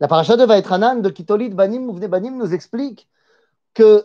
[0.00, 3.08] La paracha de Vaetranan de Kitolit Banim Mouvne Banim nous explique
[3.74, 4.04] que,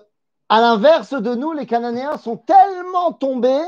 [0.49, 3.65] à l'inverse de nous, les Cananéens sont tellement tombés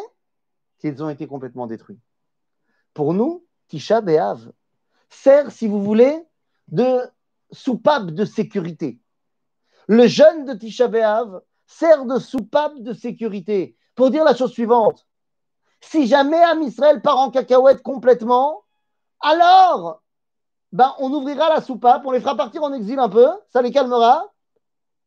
[0.77, 1.99] qu'ils ont été complètement détruits.
[2.93, 4.51] Pour nous, Tisha B'Av
[5.09, 6.23] sert, si vous voulez,
[6.67, 6.99] de
[7.51, 8.98] soupape de sécurité.
[9.89, 10.87] Le jeûne de Tisha
[11.65, 15.05] sert de soupape de sécurité pour dire la chose suivante.
[15.81, 18.63] Si jamais Am Israël part en cacahuète complètement,
[19.19, 20.01] alors
[20.71, 23.71] ben, on ouvrira la soupape, on les fera partir en exil un peu, ça les
[23.71, 24.31] calmera,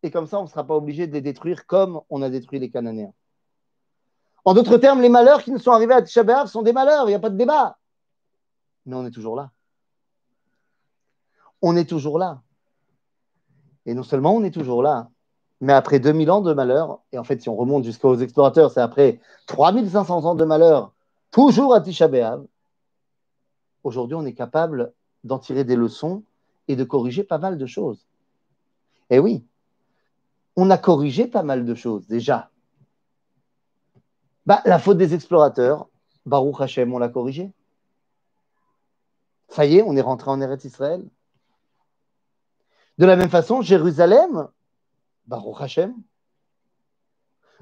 [0.03, 2.59] et comme ça on ne sera pas obligé de les détruire comme on a détruit
[2.59, 3.13] les Cananéens.
[4.45, 7.13] En d'autres termes, les malheurs qui nous sont arrivés à Tisha sont des malheurs, il
[7.13, 7.79] n'y a pas de débat.
[8.85, 9.53] Mais on est toujours là
[11.63, 12.43] on est toujours là.
[13.87, 15.11] Et non seulement on est toujours là,
[15.61, 18.81] mais après 2000 ans de malheur, et en fait, si on remonte jusqu'aux explorateurs, c'est
[18.81, 20.93] après 3500 ans de malheur,
[21.31, 22.09] toujours à Tisha
[23.85, 24.93] aujourd'hui, on est capable
[25.25, 26.25] d'en tirer des leçons
[26.69, 28.07] et de corriger pas mal de choses.
[29.11, 29.45] Et oui,
[30.57, 32.51] on a corrigé pas mal de choses déjà.
[34.47, 35.89] Bah, la faute des explorateurs,
[36.27, 37.53] Baruch Hashem, on l'a corrigé.
[39.49, 41.05] Ça y est, on est rentré en Eretz Israël.
[42.99, 44.49] De la même façon, Jérusalem,
[45.27, 45.95] Baruch Hashem.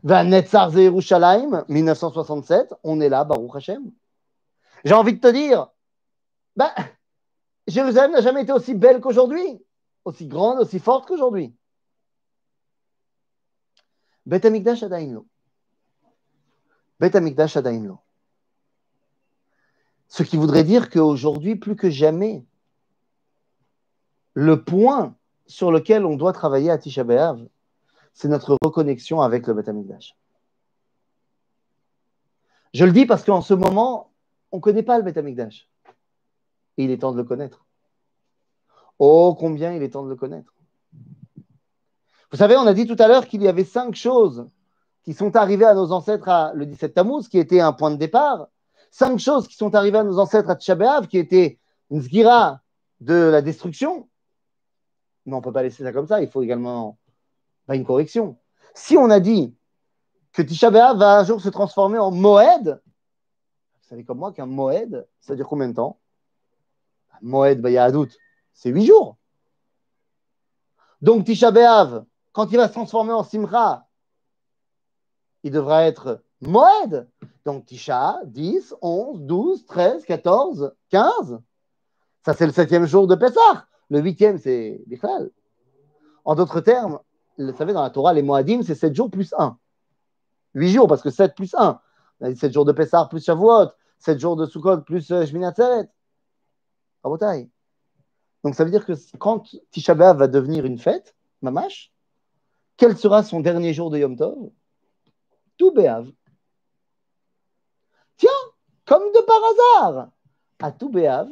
[0.03, 3.93] Netzar Yerushalayim, 1967, on est là, Baruch Hashem.
[4.85, 5.69] J'ai envie de te dire,
[6.57, 6.71] ben,
[7.67, 9.63] Jérusalem n'a jamais été aussi belle qu'aujourd'hui,
[10.05, 11.55] aussi grande, aussi forte qu'aujourd'hui.
[14.27, 15.27] Bet Amikdash Adainlo.
[16.99, 17.99] Bet Amikdash Adainlo.
[20.09, 22.45] Ce qui voudrait dire qu'aujourd'hui, plus que jamais,
[24.35, 25.17] le point
[25.51, 27.05] sur lequel on doit travailler à Tisha
[28.13, 30.17] c'est notre reconnexion avec le Beth Amikdash.
[32.73, 34.13] Je le dis parce qu'en ce moment,
[34.53, 35.09] on ne connaît pas le.
[35.09, 37.65] Et il est temps de le connaître.
[38.99, 40.53] Oh, combien il est temps de le connaître.
[42.31, 44.49] Vous savez, on a dit tout à l'heure qu'il y avait cinq choses
[45.03, 47.97] qui sont arrivées à nos ancêtres à le 17 Tammuz, qui était un point de
[47.97, 48.49] départ.
[48.93, 51.59] Cinq choses qui sont arrivées à nos ancêtres à Tisha B'Av, qui était
[51.91, 52.03] une
[53.01, 54.10] de la destruction,
[55.27, 56.99] mais on ne peut pas laisser ça comme ça, il faut également
[57.69, 58.37] une correction.
[58.75, 59.55] Si on a dit
[60.33, 64.47] que Tisha B'Av va un jour se transformer en Moed, vous savez comme moi qu'un
[64.47, 65.99] Moed, ça dure combien de temps?
[67.23, 67.61] Moed
[67.93, 68.17] doute,
[68.53, 69.17] c'est huit jours.
[71.01, 73.87] Donc Tisha B'Av, quand il va se transformer en Simcha,
[75.43, 77.09] il devra être Moed.
[77.45, 81.41] Donc Tisha, 10, 11, 12, 13, 14, 15.
[82.25, 83.67] Ça, c'est le septième jour de Pessah.
[83.91, 85.31] Le huitième, c'est Bichlal.
[86.25, 87.01] En d'autres termes,
[87.39, 89.59] vous savez, dans la Torah, les Moadim, c'est 7 jours plus 1.
[90.55, 91.81] 8 jours, parce que 7 plus 1.
[92.21, 95.27] On a dit 7 jours de Pessah plus Shavuot, 7 jours de Sukkot plus euh,
[95.27, 95.89] Shmini Atzeret.
[98.45, 101.93] Donc ça veut dire que quand Tisha B'Av va devenir une fête, Mamash,
[102.77, 104.51] quel sera son dernier jour de Yom Tov?
[105.57, 106.11] Tout B'Av.
[108.17, 108.31] Tiens,
[108.85, 110.11] comme de par hasard,
[110.59, 111.29] à tout B'Av,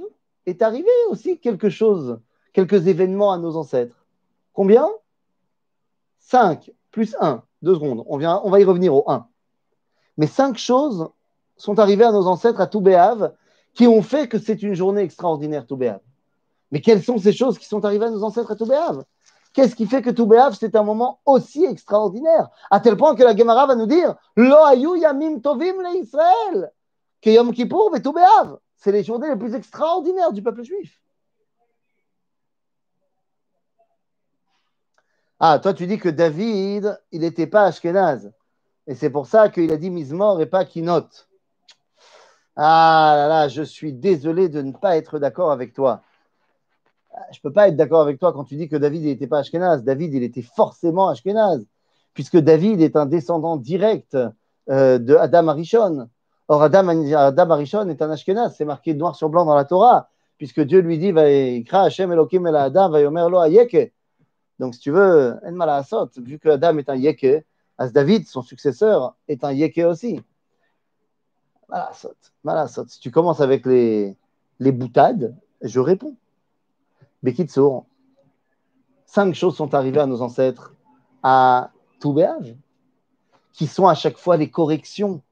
[0.47, 2.19] est arrivé aussi quelque chose,
[2.59, 4.05] quelques événements à nos ancêtres.
[4.53, 4.89] Combien?
[6.19, 7.45] 5 plus 1.
[7.63, 9.29] Deux secondes, on, va y revenir au 1.
[10.17, 11.09] Mais cinq choses
[11.57, 13.33] sont arrivées à nos ancêtres à Toubéave
[13.75, 16.01] qui ont fait que c'est une journée extraordinaire, Toubéave.
[16.73, 19.05] Mais quelles sont ces choses qui sont arrivées à nos ancêtres à Toubéave
[19.53, 22.49] Qu'est-ce qui fait que Toubéave, c'est un moment aussi extraordinaire?
[22.73, 26.73] À tel point que la Gemara va nous dire Lo ayu yamim tovim le Israël
[27.23, 28.59] que Yom Kippour et Toubéave.
[28.77, 31.01] C'est les journées les plus extraordinaires du peuple juif.
[35.41, 38.32] Ah, toi, tu dis que David, il n'était pas Ashkenaz.
[38.89, 41.07] Et c'est pour ça qu'il a dit Mizmor et pas Kinot.
[42.57, 46.03] Ah là là, je suis désolé de ne pas être d'accord avec toi.
[47.14, 49.28] Ah, je ne peux pas être d'accord avec toi quand tu dis que David n'était
[49.28, 49.84] pas Ashkenaz.
[49.84, 51.64] David, il était forcément Ashkenaz,
[52.14, 54.16] puisque David est un descendant direct
[54.70, 56.09] euh, de Adam Arishon.
[56.49, 60.09] Or, Adam, Adam Arishon est un Ashkenaz, c'est marqué noir sur blanc dans la Torah,
[60.36, 61.26] puisque Dieu lui dit Va
[61.84, 63.93] Hashem Elokim el Adam, va yomer lo ayeke.
[64.59, 65.39] Donc, si tu veux,
[66.17, 67.45] vu que Adam est un Yeke,
[67.79, 70.21] As David, son successeur, est un Yeke aussi.
[71.69, 72.89] Malasot, Malasot.
[72.89, 74.17] Si tu commences avec les,
[74.59, 76.17] les boutades, je réponds.
[77.23, 77.87] Bekitsour,
[79.07, 80.75] cinq choses sont arrivées à nos ancêtres
[81.23, 82.57] à Toubéage,
[83.53, 85.23] qui sont à chaque fois les corrections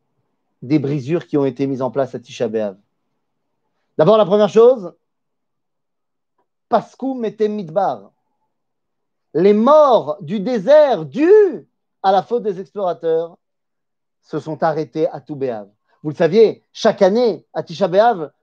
[0.63, 2.49] des brisures qui ont été mises en place à Tisha
[3.99, 4.95] D'abord, la première chose,
[6.69, 8.13] Paskou Metem Midbar
[9.37, 11.69] les morts du désert dus
[12.03, 13.37] à la faute des explorateurs
[14.23, 15.69] se sont arrêtés à Toubéave.
[16.03, 17.91] Vous le saviez, chaque année, à Tisha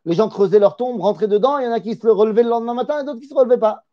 [0.05, 2.49] les gens creusaient leur tombe, rentraient dedans, il y en a qui se relevaient le
[2.49, 3.85] lendemain matin et d'autres qui ne se relevaient pas.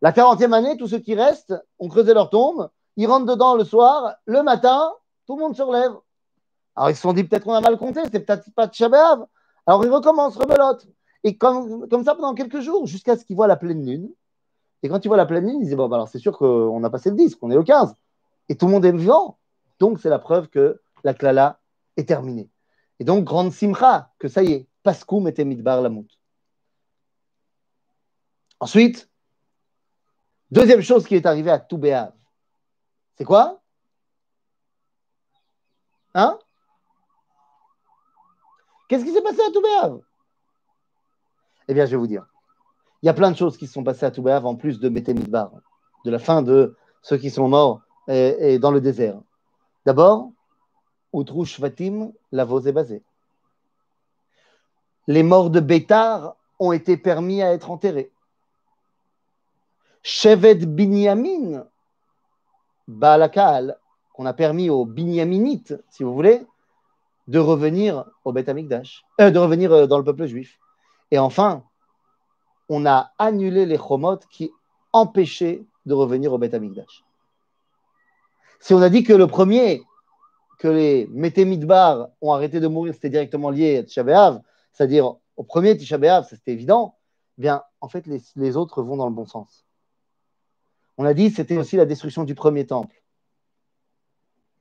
[0.00, 3.64] La 40e année, tous ceux qui restent ont creusé leur tombe, ils rentrent dedans le
[3.64, 4.90] soir, le matin,
[5.26, 5.92] tout le monde se relève.
[6.76, 8.88] Alors ils se sont dit peut-être qu'on a mal compté, c'est peut-être pas Tisha.
[9.66, 10.86] Alors ils recommencent, rebelote.
[11.24, 14.08] Et comme ça pendant quelques jours, jusqu'à ce qu'ils voient la pleine lune.
[14.82, 16.82] Et quand tu vois la pleine lune, ils disent Bon, bah, alors c'est sûr qu'on
[16.82, 17.94] a passé le 10, qu'on est au 15.
[18.48, 19.38] Et tout le monde est vivant.
[19.78, 21.60] Donc, c'est la preuve que la klala
[21.96, 22.50] est terminée.
[22.98, 26.08] Et donc, grande simcha, que ça y est, Pascoum était midbar lamout.
[28.60, 29.08] Ensuite,
[30.50, 32.12] deuxième chose qui est arrivée à Toubéav,
[33.16, 33.60] c'est quoi?
[36.14, 36.38] Hein?
[38.88, 40.00] Qu'est-ce qui s'est passé à Toubéav?
[41.68, 42.31] Eh bien, je vais vous dire.
[43.02, 44.88] Il y a plein de choses qui se sont passées à Toubéav en plus de
[44.88, 45.50] Métémidbar,
[46.04, 49.20] de la fin de ceux qui sont morts et, dans le désert.
[49.84, 50.30] D'abord,
[51.12, 53.02] Outrou Shvatim, la est basée.
[55.08, 58.12] Les morts de Bétar ont été permis à être enterrés.
[60.02, 61.66] Shevet Binyamin,
[62.86, 63.78] Baalakal,
[64.14, 66.46] qu'on a permis aux Binyaminites, si vous voulez,
[67.26, 70.58] de revenir au Beth Amikdash, euh, de revenir euh, dans le peuple juif.
[71.10, 71.64] Et enfin,
[72.74, 74.50] on a annulé les chomot qui
[74.94, 77.04] empêchaient de revenir au Beth Amikdash.
[78.60, 79.82] Si on a dit que le premier,
[80.58, 84.40] que les Métémidbar ont arrêté de mourir, c'était directement lié à Tisha
[84.72, 86.96] c'est-à-dire au premier Tisha c'était évident,
[87.36, 89.66] eh bien, en fait, les, autres vont dans le bon sens.
[90.96, 93.02] On a dit que c'était aussi la destruction du premier temple.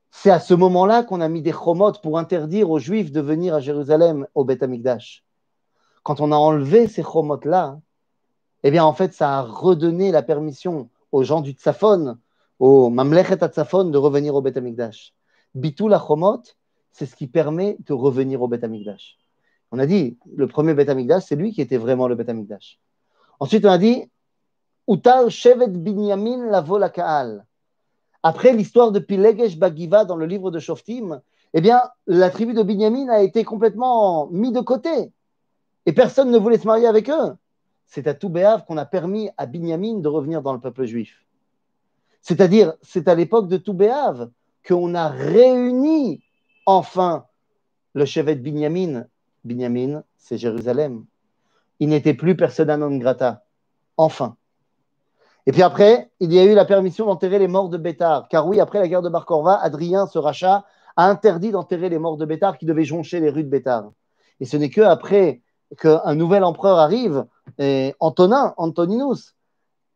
[0.09, 3.55] C'est à ce moment-là qu'on a mis des chomot pour interdire aux Juifs de venir
[3.55, 5.23] à Jérusalem au Beth Amikdash.
[6.03, 7.79] Quand on a enlevé ces chomot-là,
[8.63, 12.17] eh bien, en fait, ça a redonné la permission aux gens du Tzafon,
[12.59, 15.13] aux Mamlechet Tzafon, de revenir au Beth Amikdash.
[15.55, 16.43] Bitul Achomot,
[16.91, 19.17] c'est ce qui permet de revenir au Beth Amikdash.
[19.71, 22.79] On a dit, le premier Beth Amikdash, c'est lui qui était vraiment le Beth Amikdash.
[23.39, 24.09] Ensuite, on a dit,
[24.87, 27.45] Utar Shevet Binyamin Lavo Kaal.
[28.23, 31.21] Après l'histoire de Pilegesh Bagiva dans le livre de Shoftim,
[31.53, 35.11] eh bien, la tribu de Binyamin a été complètement mise de côté.
[35.87, 37.35] Et personne ne voulait se marier avec eux
[37.91, 41.25] c'est à Toubéav qu'on a permis à Binyamin de revenir dans le peuple juif.
[42.21, 44.29] C'est-à-dire, c'est à, l'époque de Toubéav
[44.65, 46.23] qu'on a réuni
[46.65, 47.25] enfin
[47.93, 49.07] le chevet de Binyamin.
[49.43, 51.03] Binyamin, c'est Jérusalem.
[51.81, 53.43] Il n'était plus persona non grata.
[53.97, 54.37] Enfin.
[55.45, 58.29] Et puis après, il y a eu la permission d'enterrer les morts de Bétar.
[58.29, 59.25] Car oui, après la guerre de Bar
[59.61, 60.63] Adrien, ce rachat,
[60.95, 63.91] a interdit d'enterrer les morts de Bétar qui devaient joncher les rues de Bétar.
[64.39, 65.41] Et ce n'est que après
[65.77, 67.25] qu'un nouvel empereur arrive,
[67.57, 69.35] et Antonin, Antoninus,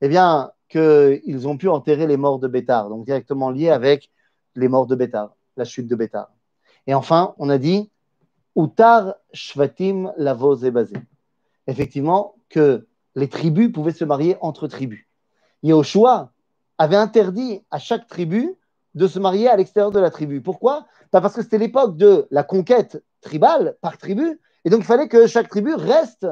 [0.01, 4.11] eh bien, qu'ils ont pu enterrer les morts de Bétar, donc directement liés avec
[4.55, 6.31] les morts de Bétar, la chute de Bétar.
[6.87, 7.89] Et enfin, on a dit
[8.55, 10.95] Utar Shvatim Lavoz basé.
[11.67, 15.05] Effectivement, que les tribus pouvaient se marier entre tribus.
[15.63, 16.31] Yehoshua
[16.77, 18.55] avait interdit à chaque tribu
[18.93, 20.41] de se marier à l'extérieur de la tribu.
[20.41, 20.85] Pourquoi?
[21.11, 25.27] Parce que c'était l'époque de la conquête tribale par tribu, et donc il fallait que
[25.27, 26.27] chaque tribu reste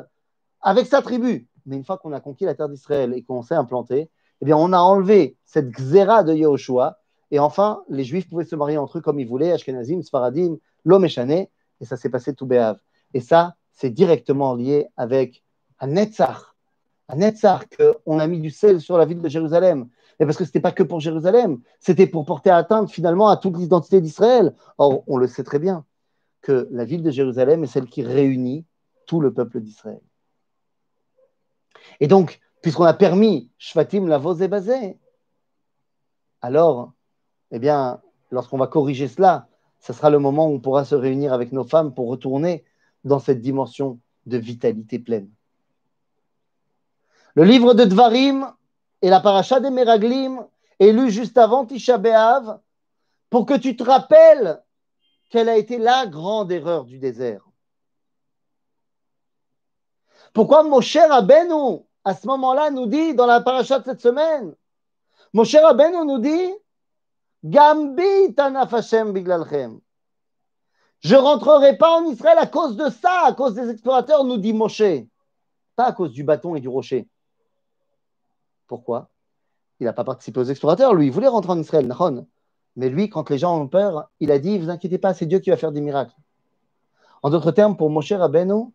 [0.62, 1.48] avec sa tribu.
[1.66, 4.10] Mais une fois qu'on a conquis la terre d'Israël et qu'on s'est implanté,
[4.42, 7.00] eh bien, on a enlevé cette xéra de Yehoshua.
[7.32, 11.06] Et enfin, les Juifs pouvaient se marier entre eux comme ils voulaient, Ashkenazim, Sfaradim, l'homme
[11.06, 12.80] et ça s'est passé tout béave.
[13.14, 15.44] Et ça, c'est directement lié avec
[15.80, 16.56] un Netzach,
[17.10, 17.68] un Netzach
[18.06, 19.88] qu'on a mis du sel sur la ville de Jérusalem.
[20.20, 23.38] Et parce que ce n'était pas que pour Jérusalem, c'était pour porter atteinte finalement à
[23.38, 24.54] toute l'identité d'Israël.
[24.78, 25.86] Or, on le sait très bien
[26.44, 28.66] que la ville de Jérusalem est celle qui réunit
[29.08, 30.02] tout le peuple d'Israël.
[32.00, 34.98] Et donc, puisqu'on a permis Shvatim la et basé,
[36.42, 36.92] alors,
[37.52, 39.48] eh bien, lorsqu'on va corriger cela,
[39.80, 42.66] ce sera le moment où on pourra se réunir avec nos femmes pour retourner
[43.04, 45.30] dans cette dimension de vitalité pleine.
[47.36, 48.54] Le livre de Dvarim
[49.02, 50.46] et la paracha des Meraglim
[50.80, 52.60] est lu juste avant Tisha B'Av
[53.30, 54.63] pour que tu te rappelles
[55.34, 57.50] quelle a été la grande erreur du désert?
[60.32, 64.56] Pourquoi Moshe Rabbeinu, à ce moment-là, nous dit dans la paracha de cette semaine,
[65.34, 66.54] Moshe Rabbeinu nous dit
[67.44, 68.76] Gambi tanaf
[69.08, 69.82] biglalchem.
[71.00, 74.54] Je rentrerai pas en Israël à cause de ça, à cause des explorateurs, nous dit
[74.54, 74.84] Moshe.
[75.76, 77.08] Pas à cause du bâton et du rocher.
[78.68, 79.10] Pourquoi?
[79.80, 81.88] Il n'a pas participé aux explorateurs, lui, il voulait rentrer en Israël,
[82.76, 85.40] Mais lui, quand les gens ont peur, il a dit, vous inquiétez pas, c'est Dieu
[85.40, 86.16] qui va faire des miracles.
[87.22, 88.72] En d'autres termes, pour Moshe Rabbeinu,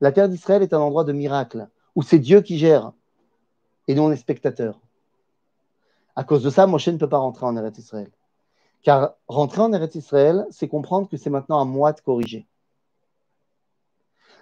[0.00, 2.92] la terre d'Israël est un endroit de miracle, où c'est Dieu qui gère,
[3.86, 4.80] et nous on est spectateurs.
[6.16, 8.10] À cause de ça, Moshe ne peut pas rentrer en Eretz Israël.
[8.82, 12.46] Car rentrer en Eretz Israël, c'est comprendre que c'est maintenant à moi de corriger.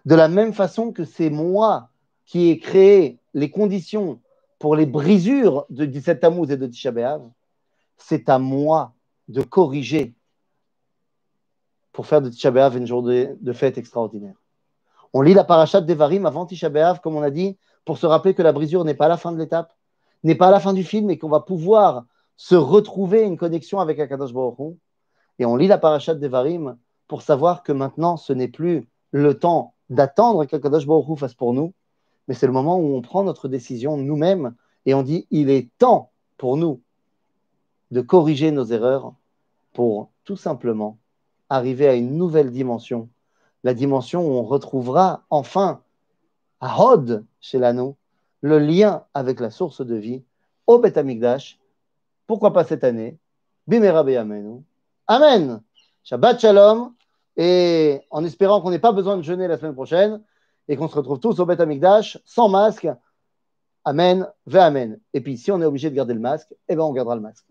[0.07, 1.91] De la même façon que c'est moi
[2.25, 4.21] qui ai créé les conditions
[4.59, 6.91] pour les brisures de 17 Tammuz et de Tisha
[8.03, 8.95] c'est à moi
[9.29, 10.15] de corriger
[11.93, 14.35] pour faire de Tisha une journée de fête extraordinaire.
[15.13, 16.71] On lit la parachat Devarim avant Tisha
[17.03, 19.39] comme on a dit, pour se rappeler que la brisure n'est pas la fin de
[19.39, 19.75] l'étape,
[20.23, 22.05] n'est pas la fin du film, et qu'on va pouvoir
[22.37, 24.77] se retrouver une connexion avec Akadosh Baruch
[25.39, 26.77] Et on lit la parachat Devarim
[27.09, 31.75] pour savoir que maintenant, ce n'est plus le temps d'attendre qu'Akadosh Baruch fasse pour nous,
[32.29, 34.55] mais c'est le moment où on prend notre décision nous-mêmes
[34.87, 36.81] et on dit il est temps pour nous
[37.91, 39.13] de corriger nos erreurs
[39.73, 40.99] pour tout simplement
[41.49, 43.09] arriver à une nouvelle dimension
[43.65, 45.83] la dimension où on retrouvera enfin
[46.61, 47.97] à Hod chez l'anneau
[48.43, 50.23] le lien avec la source de vie
[50.67, 51.59] au Beth Amikdash.
[52.27, 53.19] Pourquoi pas cette année?
[53.67, 54.63] Bimera Amenu.
[55.07, 55.61] Amen.
[56.05, 56.95] Shabbat Shalom.
[57.37, 60.23] Et en espérant qu'on n'ait pas besoin de jeûner la semaine prochaine
[60.69, 62.89] et qu'on se retrouve tous au Beth Amikdash sans masque.
[63.85, 64.99] Amen, ve Amen.
[65.15, 67.23] Et puis si on est obligé de garder le masque, eh ben on gardera le
[67.23, 67.50] masque.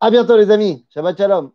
[0.00, 0.86] À bientôt les amis.
[0.90, 1.52] Shabbat Shalom.